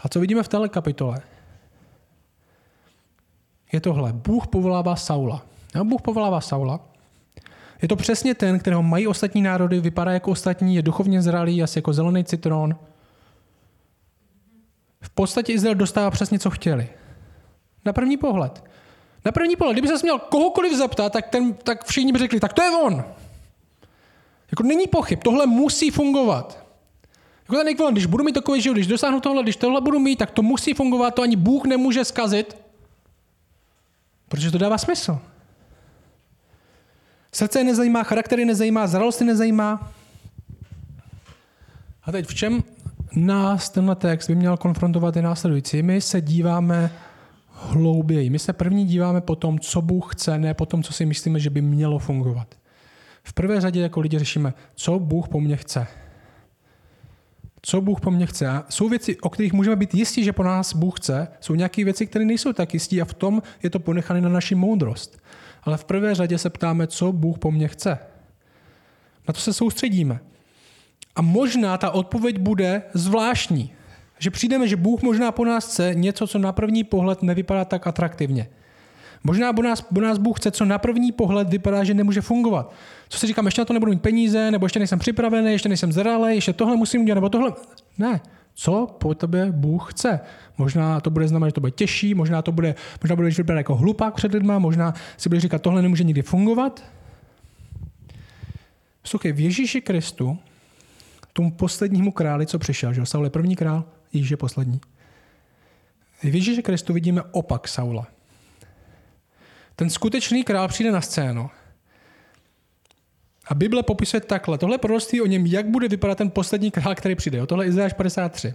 A 0.00 0.08
co 0.08 0.20
vidíme 0.20 0.42
v 0.42 0.48
téhle 0.48 0.68
kapitole? 0.68 1.20
je 3.72 3.80
tohle. 3.80 4.12
Bůh 4.12 4.46
povolává 4.46 4.96
Saula. 4.96 5.42
No, 5.74 5.84
Bůh 5.84 6.02
povolává 6.02 6.40
Saula. 6.40 6.80
Je 7.82 7.88
to 7.88 7.96
přesně 7.96 8.34
ten, 8.34 8.58
kterého 8.58 8.82
mají 8.82 9.06
ostatní 9.06 9.42
národy, 9.42 9.80
vypadá 9.80 10.12
jako 10.12 10.30
ostatní, 10.30 10.76
je 10.76 10.82
duchovně 10.82 11.22
zralý, 11.22 11.62
asi 11.62 11.78
jako 11.78 11.92
zelený 11.92 12.24
citron. 12.24 12.76
V 15.00 15.10
podstatě 15.10 15.52
Izrael 15.52 15.74
dostává 15.74 16.10
přesně, 16.10 16.38
co 16.38 16.50
chtěli. 16.50 16.88
Na 17.88 17.92
první 17.92 18.16
pohled. 18.16 18.64
Na 19.24 19.32
první 19.32 19.56
pohled, 19.56 19.74
kdyby 19.74 19.88
se 19.88 19.94
měl 20.02 20.18
kohokoliv 20.18 20.72
zeptat, 20.72 21.12
tak, 21.12 21.28
ten, 21.28 21.54
tak 21.54 21.84
všichni 21.84 22.12
by 22.12 22.18
řekli, 22.18 22.40
tak 22.40 22.52
to 22.52 22.62
je 22.62 22.70
on. 22.70 23.04
Jako 24.50 24.62
není 24.62 24.86
pochyb, 24.86 25.18
tohle 25.24 25.46
musí 25.46 25.90
fungovat. 25.90 26.64
Jako 27.42 27.56
ten 27.56 27.68
ekvivalent, 27.68 27.94
když 27.94 28.06
budu 28.06 28.24
mít 28.24 28.32
takový 28.32 28.60
život, 28.60 28.74
když 28.74 28.86
dosáhnu 28.86 29.20
tohle, 29.20 29.42
když 29.42 29.56
tohle 29.56 29.80
budu 29.80 29.98
mít, 29.98 30.16
tak 30.16 30.30
to 30.30 30.42
musí 30.42 30.74
fungovat, 30.74 31.14
to 31.14 31.22
ani 31.22 31.36
Bůh 31.36 31.64
nemůže 31.64 32.04
zkazit. 32.04 32.56
Protože 34.28 34.50
to 34.50 34.58
dává 34.58 34.78
smysl. 34.78 35.18
Srdce 37.32 37.60
je 37.60 37.64
nezajímá, 37.64 38.02
charaktery 38.02 38.44
nezajímá, 38.44 38.86
zralosti 38.86 39.24
nezajímá. 39.24 39.92
A 42.04 42.12
teď 42.12 42.26
v 42.26 42.34
čem 42.34 42.62
nás 43.16 43.70
tenhle 43.70 43.96
text 43.96 44.28
by 44.28 44.34
měl 44.34 44.56
konfrontovat 44.56 45.16
i 45.16 45.22
následující? 45.22 45.82
My 45.82 46.00
se 46.00 46.20
díváme 46.20 46.90
hlouběji. 47.60 48.30
My 48.30 48.38
se 48.38 48.52
první 48.52 48.84
díváme 48.84 49.20
po 49.20 49.36
tom, 49.36 49.58
co 49.58 49.82
Bůh 49.82 50.14
chce, 50.14 50.38
ne 50.38 50.54
po 50.54 50.66
tom, 50.66 50.82
co 50.82 50.92
si 50.92 51.06
myslíme, 51.06 51.40
že 51.40 51.50
by 51.50 51.62
mělo 51.62 51.98
fungovat. 51.98 52.54
V 53.22 53.32
prvé 53.32 53.60
řadě 53.60 53.80
jako 53.80 54.00
lidi 54.00 54.18
řešíme, 54.18 54.54
co 54.74 54.98
Bůh 54.98 55.28
po 55.28 55.40
mně 55.40 55.56
chce 55.56 55.86
co 57.62 57.80
Bůh 57.80 58.00
po 58.00 58.10
mně 58.10 58.26
chce. 58.26 58.48
A 58.48 58.64
jsou 58.68 58.88
věci, 58.88 59.16
o 59.20 59.28
kterých 59.30 59.52
můžeme 59.52 59.76
být 59.76 59.94
jistí, 59.94 60.24
že 60.24 60.32
po 60.32 60.42
nás 60.42 60.74
Bůh 60.74 61.00
chce, 61.00 61.28
jsou 61.40 61.54
nějaké 61.54 61.84
věci, 61.84 62.06
které 62.06 62.24
nejsou 62.24 62.52
tak 62.52 62.74
jistí 62.74 63.02
a 63.02 63.04
v 63.04 63.14
tom 63.14 63.42
je 63.62 63.70
to 63.70 63.78
ponechané 63.78 64.20
na 64.20 64.28
naši 64.28 64.54
moudrost. 64.54 65.22
Ale 65.62 65.76
v 65.76 65.84
prvé 65.84 66.14
řadě 66.14 66.38
se 66.38 66.50
ptáme, 66.50 66.86
co 66.86 67.12
Bůh 67.12 67.38
po 67.38 67.50
mně 67.50 67.68
chce. 67.68 67.98
Na 69.28 69.34
to 69.34 69.40
se 69.40 69.52
soustředíme. 69.52 70.20
A 71.16 71.22
možná 71.22 71.78
ta 71.78 71.90
odpověď 71.90 72.38
bude 72.38 72.82
zvláštní. 72.94 73.72
Že 74.18 74.30
přijdeme, 74.30 74.68
že 74.68 74.76
Bůh 74.76 75.02
možná 75.02 75.32
po 75.32 75.44
nás 75.44 75.66
chce 75.66 75.94
něco, 75.94 76.26
co 76.26 76.38
na 76.38 76.52
první 76.52 76.84
pohled 76.84 77.22
nevypadá 77.22 77.64
tak 77.64 77.86
atraktivně. 77.86 78.48
Možná 79.24 79.52
po 79.52 79.62
nás, 79.62 79.80
po 79.80 80.00
nás 80.00 80.18
Bůh 80.18 80.40
chce, 80.40 80.50
co 80.50 80.64
na 80.64 80.78
první 80.78 81.12
pohled 81.12 81.48
vypadá, 81.48 81.84
že 81.84 81.94
nemůže 81.94 82.20
fungovat. 82.20 82.72
Co 83.08 83.18
si 83.18 83.26
říkám, 83.26 83.46
ještě 83.46 83.60
na 83.60 83.64
to 83.64 83.72
nebudu 83.72 83.92
mít 83.92 84.02
peníze, 84.02 84.50
nebo 84.50 84.66
ještě 84.66 84.78
nejsem 84.78 84.98
připravený, 84.98 85.52
ještě 85.52 85.68
nejsem 85.68 85.92
zralý, 85.92 86.34
ještě 86.34 86.52
tohle 86.52 86.76
musím 86.76 87.02
udělat, 87.02 87.14
nebo 87.14 87.28
tohle. 87.28 87.52
Ne. 87.98 88.20
Co 88.54 88.86
po 88.98 89.14
tebe 89.14 89.52
Bůh 89.52 89.92
chce? 89.92 90.20
Možná 90.58 91.00
to 91.00 91.10
bude 91.10 91.28
znamenat, 91.28 91.48
že 91.48 91.52
to 91.52 91.60
bude 91.60 91.70
těžší, 91.70 92.14
možná 92.14 92.42
to 92.42 92.52
bude, 92.52 92.74
možná 93.02 93.16
budeš 93.16 93.38
vypadat 93.38 93.58
jako 93.58 93.74
hlupák 93.76 94.14
před 94.14 94.32
lidma, 94.32 94.58
možná 94.58 94.94
si 95.16 95.28
budeš 95.28 95.42
říkat, 95.42 95.62
tohle 95.62 95.82
nemůže 95.82 96.04
nikdy 96.04 96.22
fungovat. 96.22 96.84
Sluchej, 99.04 99.32
v 99.32 99.40
Ježíši 99.40 99.80
Kristu, 99.80 100.38
tomu 101.32 101.50
poslednímu 101.50 102.12
králi, 102.12 102.46
co 102.46 102.58
přišel, 102.58 102.92
že 102.92 103.06
Saul 103.06 103.24
je 103.24 103.30
první 103.30 103.56
král, 103.56 103.84
Ježíš 104.12 104.30
je 104.30 104.36
poslední. 104.36 104.80
V 106.22 106.34
Ježíši 106.34 106.62
Kristu 106.62 106.92
vidíme 106.92 107.22
opak 107.22 107.68
Saula. 107.68 108.06
Ten 109.76 109.90
skutečný 109.90 110.44
král 110.44 110.68
přijde 110.68 110.92
na 110.92 111.00
scénu. 111.00 111.50
A 113.48 113.54
Bible 113.54 113.82
popisuje 113.82 114.20
takhle. 114.20 114.58
Tohle 114.58 114.78
proroctví 114.78 115.20
o 115.20 115.26
něm, 115.26 115.46
jak 115.46 115.66
bude 115.66 115.88
vypadat 115.88 116.18
ten 116.18 116.30
poslední 116.30 116.70
král, 116.70 116.94
který 116.94 117.14
přijde. 117.14 117.46
Tohle 117.46 117.64
je 117.64 117.68
Izajáš 117.68 117.92
53. 117.92 118.54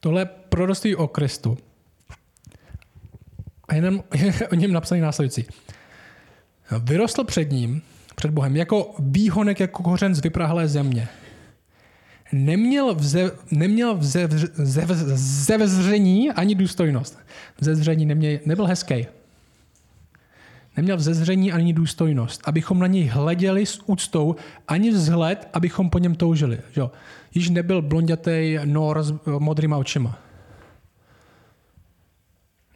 Tohle 0.00 0.20
je 0.20 0.24
proroctví 0.24 0.96
o 0.96 1.08
Kristu. 1.08 1.58
A 3.68 3.74
jenom 3.74 4.04
je 4.14 4.48
o 4.52 4.54
něm 4.54 4.72
napsaný 4.72 5.00
následující. 5.00 5.46
Vyrostl 6.78 7.24
před 7.24 7.50
ním, 7.50 7.82
před 8.14 8.30
Bohem, 8.30 8.56
jako 8.56 8.94
výhonek, 8.98 9.60
jako 9.60 9.82
kořen 9.82 10.14
z 10.14 10.20
vyprahlé 10.20 10.68
země. 10.68 11.08
Neměl, 12.32 12.94
vze, 12.94 13.30
neměl 13.50 13.96
vze, 13.96 14.26
vze, 14.26 14.86
vze, 14.86 15.58
vzření 15.58 16.30
ani 16.30 16.54
důstojnost. 16.54 17.18
Vzezření 17.60 18.06
neměl, 18.06 18.38
nebyl 18.46 18.66
hezký 18.66 19.06
neměl 20.76 20.96
vzezření 20.96 21.52
ani 21.52 21.72
důstojnost, 21.72 22.40
abychom 22.44 22.78
na 22.78 22.86
něj 22.86 23.06
hleděli 23.06 23.66
s 23.66 23.82
úctou, 23.86 24.36
ani 24.68 24.90
vzhled, 24.90 25.48
abychom 25.52 25.90
po 25.90 25.98
něm 25.98 26.14
toužili. 26.14 26.58
Jo. 26.76 26.90
Již 27.34 27.50
nebyl 27.50 27.82
blondětej 27.82 28.60
nor 28.64 29.02
s 29.02 29.14
modrýma 29.38 29.76
očima. 29.76 30.18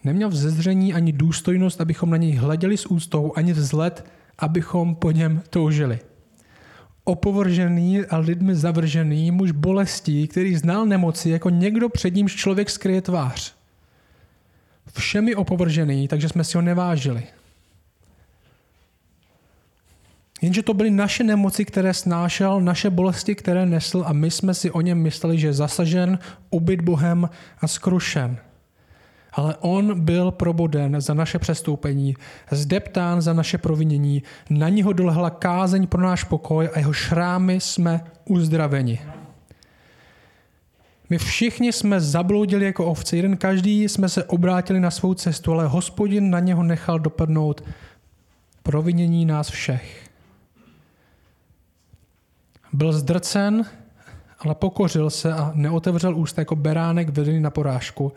Neměl 0.05 0.29
vzezření 0.29 0.95
ani 0.95 1.13
důstojnost, 1.13 1.81
abychom 1.81 2.11
na 2.11 2.17
něj 2.17 2.33
hleděli 2.33 2.77
s 2.77 2.87
úctou, 2.87 3.33
ani 3.37 3.53
vzhled, 3.53 4.07
abychom 4.39 4.95
po 4.95 5.11
něm 5.11 5.43
toužili. 5.51 5.99
Opovržený 7.05 8.01
a 8.01 8.17
lidmi 8.17 8.55
zavržený 8.55 9.31
muž 9.31 9.51
bolestí, 9.51 10.29
který 10.29 10.57
znal 10.57 10.87
nemoci, 10.87 11.31
jako 11.31 11.51
někdo 11.51 11.89
před 11.89 12.15
nímž 12.15 12.37
člověk 12.37 12.71
skryje 12.71 13.03
tvář. 13.03 13.55
Všemi 14.93 15.35
opovržený, 15.35 16.09
takže 16.09 16.29
jsme 16.29 16.45
si 16.45 16.57
ho 16.57 16.63
nevážili. 16.63 17.23
Jenže 20.43 20.63
to 20.63 20.75
byly 20.75 20.91
naše 20.91 21.25
nemoci, 21.25 21.65
které 21.65 21.95
snášel, 21.95 22.61
naše 22.61 22.91
bolesti, 22.91 23.35
které 23.35 23.67
nesl 23.67 24.05
a 24.07 24.13
my 24.13 24.31
jsme 24.31 24.55
si 24.55 24.71
o 24.71 24.81
něm 24.81 24.99
mysleli, 24.99 25.39
že 25.39 25.47
je 25.47 25.53
zasažen, 25.53 26.19
ubyt 26.51 26.81
Bohem 26.81 27.29
a 27.61 27.69
skrušen. 27.69 28.39
Ale 29.35 29.57
on 29.61 30.01
byl 30.01 30.31
proboden 30.31 31.01
za 31.01 31.15
naše 31.15 31.39
přestoupení, 31.39 32.17
zdeptán 32.51 33.23
za 33.23 33.33
naše 33.33 33.59
provinění, 33.59 34.23
na 34.51 34.69
něho 34.69 34.93
dolehla 34.93 35.31
kázeň 35.31 35.87
pro 35.87 36.03
náš 36.03 36.25
pokoj 36.25 36.69
a 36.75 36.79
jeho 36.79 36.93
šrámy 36.93 37.61
jsme 37.61 38.05
uzdraveni. 38.25 39.01
My 41.11 41.19
všichni 41.19 41.73
jsme 41.73 42.01
zabloudili 42.01 42.65
jako 42.65 42.87
ovce, 42.87 43.17
jeden 43.17 43.37
každý 43.37 43.83
jsme 43.83 44.09
se 44.09 44.25
obrátili 44.25 44.81
na 44.81 44.91
svou 44.91 45.15
cestu, 45.15 45.53
ale 45.53 45.67
hospodin 45.67 46.31
na 46.31 46.41
něho 46.41 46.63
nechal 46.63 46.99
dopadnout 46.99 47.65
provinění 48.63 49.25
nás 49.25 49.51
všech. 49.51 50.11
Byl 52.73 52.93
zdrcen, 52.93 53.65
ale 54.39 54.55
pokořil 54.55 55.11
se 55.11 55.33
a 55.33 55.53
neotevřel 55.55 56.17
ústa 56.17 56.41
jako 56.41 56.57
beránek 56.57 57.09
vedený 57.09 57.41
na 57.41 57.51
porážku. 57.51 58.13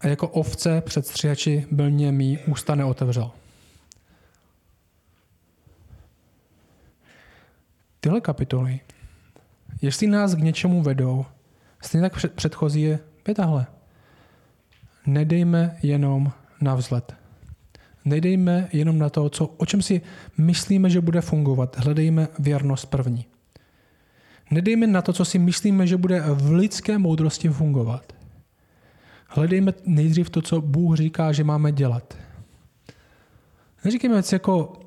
A 0.00 0.06
jako 0.06 0.28
ovce 0.28 0.80
před 0.80 1.06
stříhači 1.06 1.66
byl 1.70 1.90
němý, 1.90 2.38
ústa 2.38 2.74
neotevřel. 2.74 3.30
Tyhle 8.00 8.20
kapitoly, 8.20 8.80
jestli 9.82 10.06
nás 10.06 10.34
k 10.34 10.38
něčemu 10.38 10.82
vedou, 10.82 11.26
stejně 11.82 12.10
tak 12.10 12.30
předchozí 12.34 12.82
je, 12.82 12.98
je 13.28 13.34
tahle. 13.34 13.66
Nedejme 15.06 15.78
jenom 15.82 16.32
na 16.60 16.74
vzhled. 16.74 17.14
Nedejme 18.04 18.68
jenom 18.72 18.98
na 18.98 19.10
to, 19.10 19.30
co, 19.30 19.46
o 19.46 19.66
čem 19.66 19.82
si 19.82 20.00
myslíme, 20.38 20.90
že 20.90 21.00
bude 21.00 21.20
fungovat. 21.20 21.76
Hledejme 21.78 22.28
věrnost 22.38 22.86
první. 22.86 23.26
Nedejme 24.50 24.86
na 24.86 25.02
to, 25.02 25.12
co 25.12 25.24
si 25.24 25.38
myslíme, 25.38 25.86
že 25.86 25.96
bude 25.96 26.20
v 26.20 26.52
lidské 26.52 26.98
moudrosti 26.98 27.48
fungovat. 27.48 28.12
Hledejme 29.28 29.72
nejdřív 29.84 30.30
to, 30.30 30.42
co 30.42 30.60
Bůh 30.60 30.96
říká, 30.96 31.32
že 31.32 31.44
máme 31.44 31.72
dělat. 31.72 32.16
Neříkejme 33.84 34.14
věci 34.14 34.34
jako, 34.34 34.80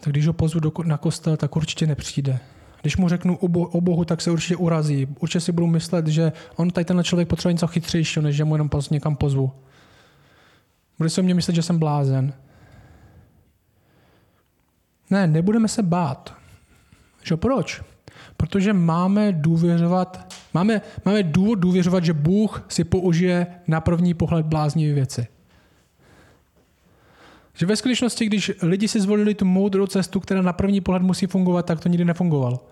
tak 0.00 0.12
když 0.12 0.26
ho 0.26 0.32
pozvu 0.32 0.60
do, 0.60 0.72
na 0.84 0.98
kostel, 0.98 1.36
tak 1.36 1.56
určitě 1.56 1.86
nepřijde. 1.86 2.38
Když 2.80 2.96
mu 2.96 3.08
řeknu 3.08 3.36
o, 3.36 3.46
o 3.68 3.80
Bohu, 3.80 4.04
tak 4.04 4.20
se 4.20 4.30
určitě 4.30 4.56
urazí. 4.56 5.08
Určitě 5.20 5.40
si 5.40 5.52
budu 5.52 5.66
myslet, 5.66 6.06
že 6.06 6.32
on 6.56 6.70
tady 6.70 6.84
tenhle 6.84 7.04
člověk 7.04 7.28
potřebuje 7.28 7.52
něco 7.52 7.66
chytřejšího, 7.66 8.22
než 8.22 8.36
že 8.36 8.44
mu 8.44 8.54
jenom 8.54 8.68
prostě 8.68 8.94
někam 8.94 9.16
pozvu. 9.16 9.52
Bude 10.98 11.10
se 11.10 11.20
o 11.20 11.24
mě 11.24 11.34
myslet, 11.34 11.54
že 11.54 11.62
jsem 11.62 11.78
blázen. 11.78 12.34
Ne, 15.10 15.26
nebudeme 15.26 15.68
se 15.68 15.82
bát. 15.82 16.34
Že 17.22 17.36
proč? 17.36 17.82
Protože 18.46 18.72
máme 18.72 19.32
důvěřovat, 19.32 20.34
máme, 20.54 20.80
máme 21.04 21.22
důvod 21.22 21.54
důvěřovat, 21.54 22.04
že 22.04 22.12
Bůh 22.12 22.64
si 22.68 22.84
použije 22.84 23.46
na 23.66 23.80
první 23.80 24.14
pohled 24.14 24.46
bláznivé 24.46 24.94
věci. 24.94 25.26
Že 27.54 27.66
ve 27.66 27.76
skutečnosti, 27.76 28.26
když 28.26 28.52
lidi 28.62 28.88
si 28.88 29.00
zvolili 29.00 29.34
tu 29.34 29.44
moudrou 29.44 29.86
cestu, 29.86 30.20
která 30.20 30.42
na 30.42 30.52
první 30.52 30.80
pohled 30.80 31.02
musí 31.02 31.26
fungovat, 31.26 31.66
tak 31.66 31.80
to 31.80 31.88
nikdy 31.88 32.04
nefungovalo. 32.04 32.66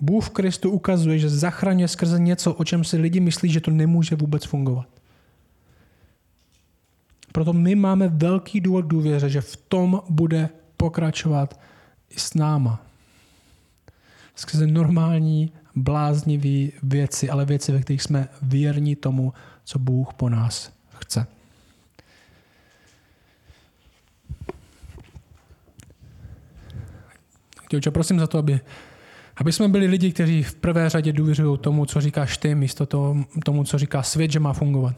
Bůh 0.00 0.24
v 0.26 0.30
Kristu 0.30 0.70
ukazuje, 0.70 1.18
že 1.18 1.28
zachraňuje 1.28 1.88
skrze 1.88 2.18
něco, 2.18 2.54
o 2.54 2.64
čem 2.64 2.84
si 2.84 2.96
lidi 2.96 3.20
myslí, 3.20 3.48
že 3.48 3.60
to 3.60 3.70
nemůže 3.70 4.16
vůbec 4.16 4.44
fungovat. 4.44 4.86
Proto 7.32 7.52
my 7.52 7.74
máme 7.74 8.08
velký 8.08 8.60
důvod 8.60 8.82
důvěře, 8.82 9.28
že 9.28 9.40
v 9.40 9.56
tom 9.56 10.02
bude 10.08 10.48
pokračovat 10.76 11.60
i 12.10 12.18
s 12.18 12.34
náma. 12.34 12.83
Skrze 14.34 14.66
normální, 14.66 15.52
bláznivý 15.76 16.72
věci, 16.82 17.30
ale 17.30 17.44
věci, 17.44 17.72
ve 17.72 17.80
kterých 17.80 18.02
jsme 18.02 18.28
věrní 18.42 18.96
tomu, 18.96 19.32
co 19.64 19.78
Bůh 19.78 20.14
po 20.14 20.28
nás 20.28 20.72
chce. 20.98 21.26
Děvče, 27.70 27.90
prosím 27.90 28.18
za 28.18 28.26
to, 28.26 28.38
aby, 28.38 28.60
aby 29.36 29.52
jsme 29.52 29.68
byli 29.68 29.86
lidi, 29.86 30.12
kteří 30.12 30.42
v 30.42 30.54
prvé 30.54 30.90
řadě 30.90 31.12
důvěřují 31.12 31.58
tomu, 31.58 31.86
co 31.86 32.00
říkáš 32.00 32.38
ty, 32.38 32.54
místo 32.54 32.86
tomu, 33.44 33.64
co 33.64 33.78
říká 33.78 34.02
svět, 34.02 34.30
že 34.30 34.40
má 34.40 34.52
fungovat. 34.52 34.96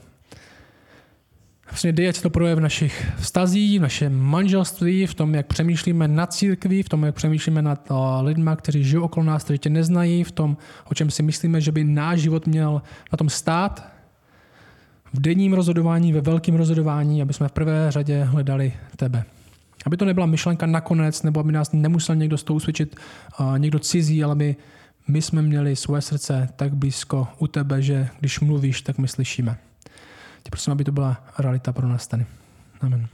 Vlastně 1.76 1.92
dej, 1.92 2.08
ať 2.08 2.20
to 2.20 2.30
projev 2.30 2.58
v 2.58 2.60
našich 2.60 3.06
vztazích, 3.16 3.78
v 3.78 3.82
našem 3.82 4.20
manželství, 4.20 5.06
v 5.06 5.14
tom, 5.14 5.34
jak 5.34 5.46
přemýšlíme 5.46 6.08
nad 6.08 6.32
církví, 6.32 6.82
v 6.82 6.88
tom, 6.88 7.04
jak 7.04 7.14
přemýšlíme 7.14 7.62
nad 7.62 7.88
lidmi, 8.20 8.50
kteří 8.56 8.84
žijou 8.84 9.02
okolo 9.02 9.26
nás, 9.26 9.44
kteří 9.44 9.58
tě 9.58 9.70
neznají, 9.70 10.24
v 10.24 10.32
tom, 10.32 10.56
o 10.90 10.94
čem 10.94 11.10
si 11.10 11.22
myslíme, 11.22 11.60
že 11.60 11.72
by 11.72 11.84
náš 11.84 12.20
život 12.20 12.46
měl 12.46 12.82
na 13.12 13.16
tom 13.16 13.28
stát, 13.28 13.92
v 15.12 15.20
denním 15.20 15.52
rozhodování, 15.52 16.12
ve 16.12 16.20
velkém 16.20 16.54
rozhodování, 16.54 17.22
aby 17.22 17.32
jsme 17.32 17.48
v 17.48 17.52
prvé 17.52 17.86
řadě 17.90 18.24
hledali 18.24 18.72
tebe. 18.96 19.24
Aby 19.86 19.96
to 19.96 20.04
nebyla 20.04 20.26
myšlenka 20.26 20.66
nakonec, 20.66 21.22
nebo 21.22 21.40
aby 21.40 21.52
nás 21.52 21.72
nemusel 21.72 22.16
někdo 22.16 22.38
z 22.38 22.42
toho 22.42 22.56
usvědčit, 22.56 22.96
uh, 23.40 23.58
někdo 23.58 23.78
cizí, 23.78 24.24
ale 24.24 24.32
aby 24.32 24.56
my 25.08 25.22
jsme 25.22 25.42
měli 25.42 25.76
svoje 25.76 26.02
srdce 26.02 26.48
tak 26.56 26.74
blízko 26.74 27.28
u 27.38 27.46
tebe, 27.46 27.82
že 27.82 28.08
když 28.20 28.40
mluvíš, 28.40 28.82
tak 28.82 28.98
my 28.98 29.08
slyšíme. 29.08 29.56
Tě 30.46 30.50
prosím, 30.50 30.72
aby 30.72 30.84
to 30.84 30.92
byla 30.92 31.16
realita 31.38 31.72
pro 31.72 31.88
nás 31.88 32.06
tady. 32.06 32.26
Amen. 32.80 33.08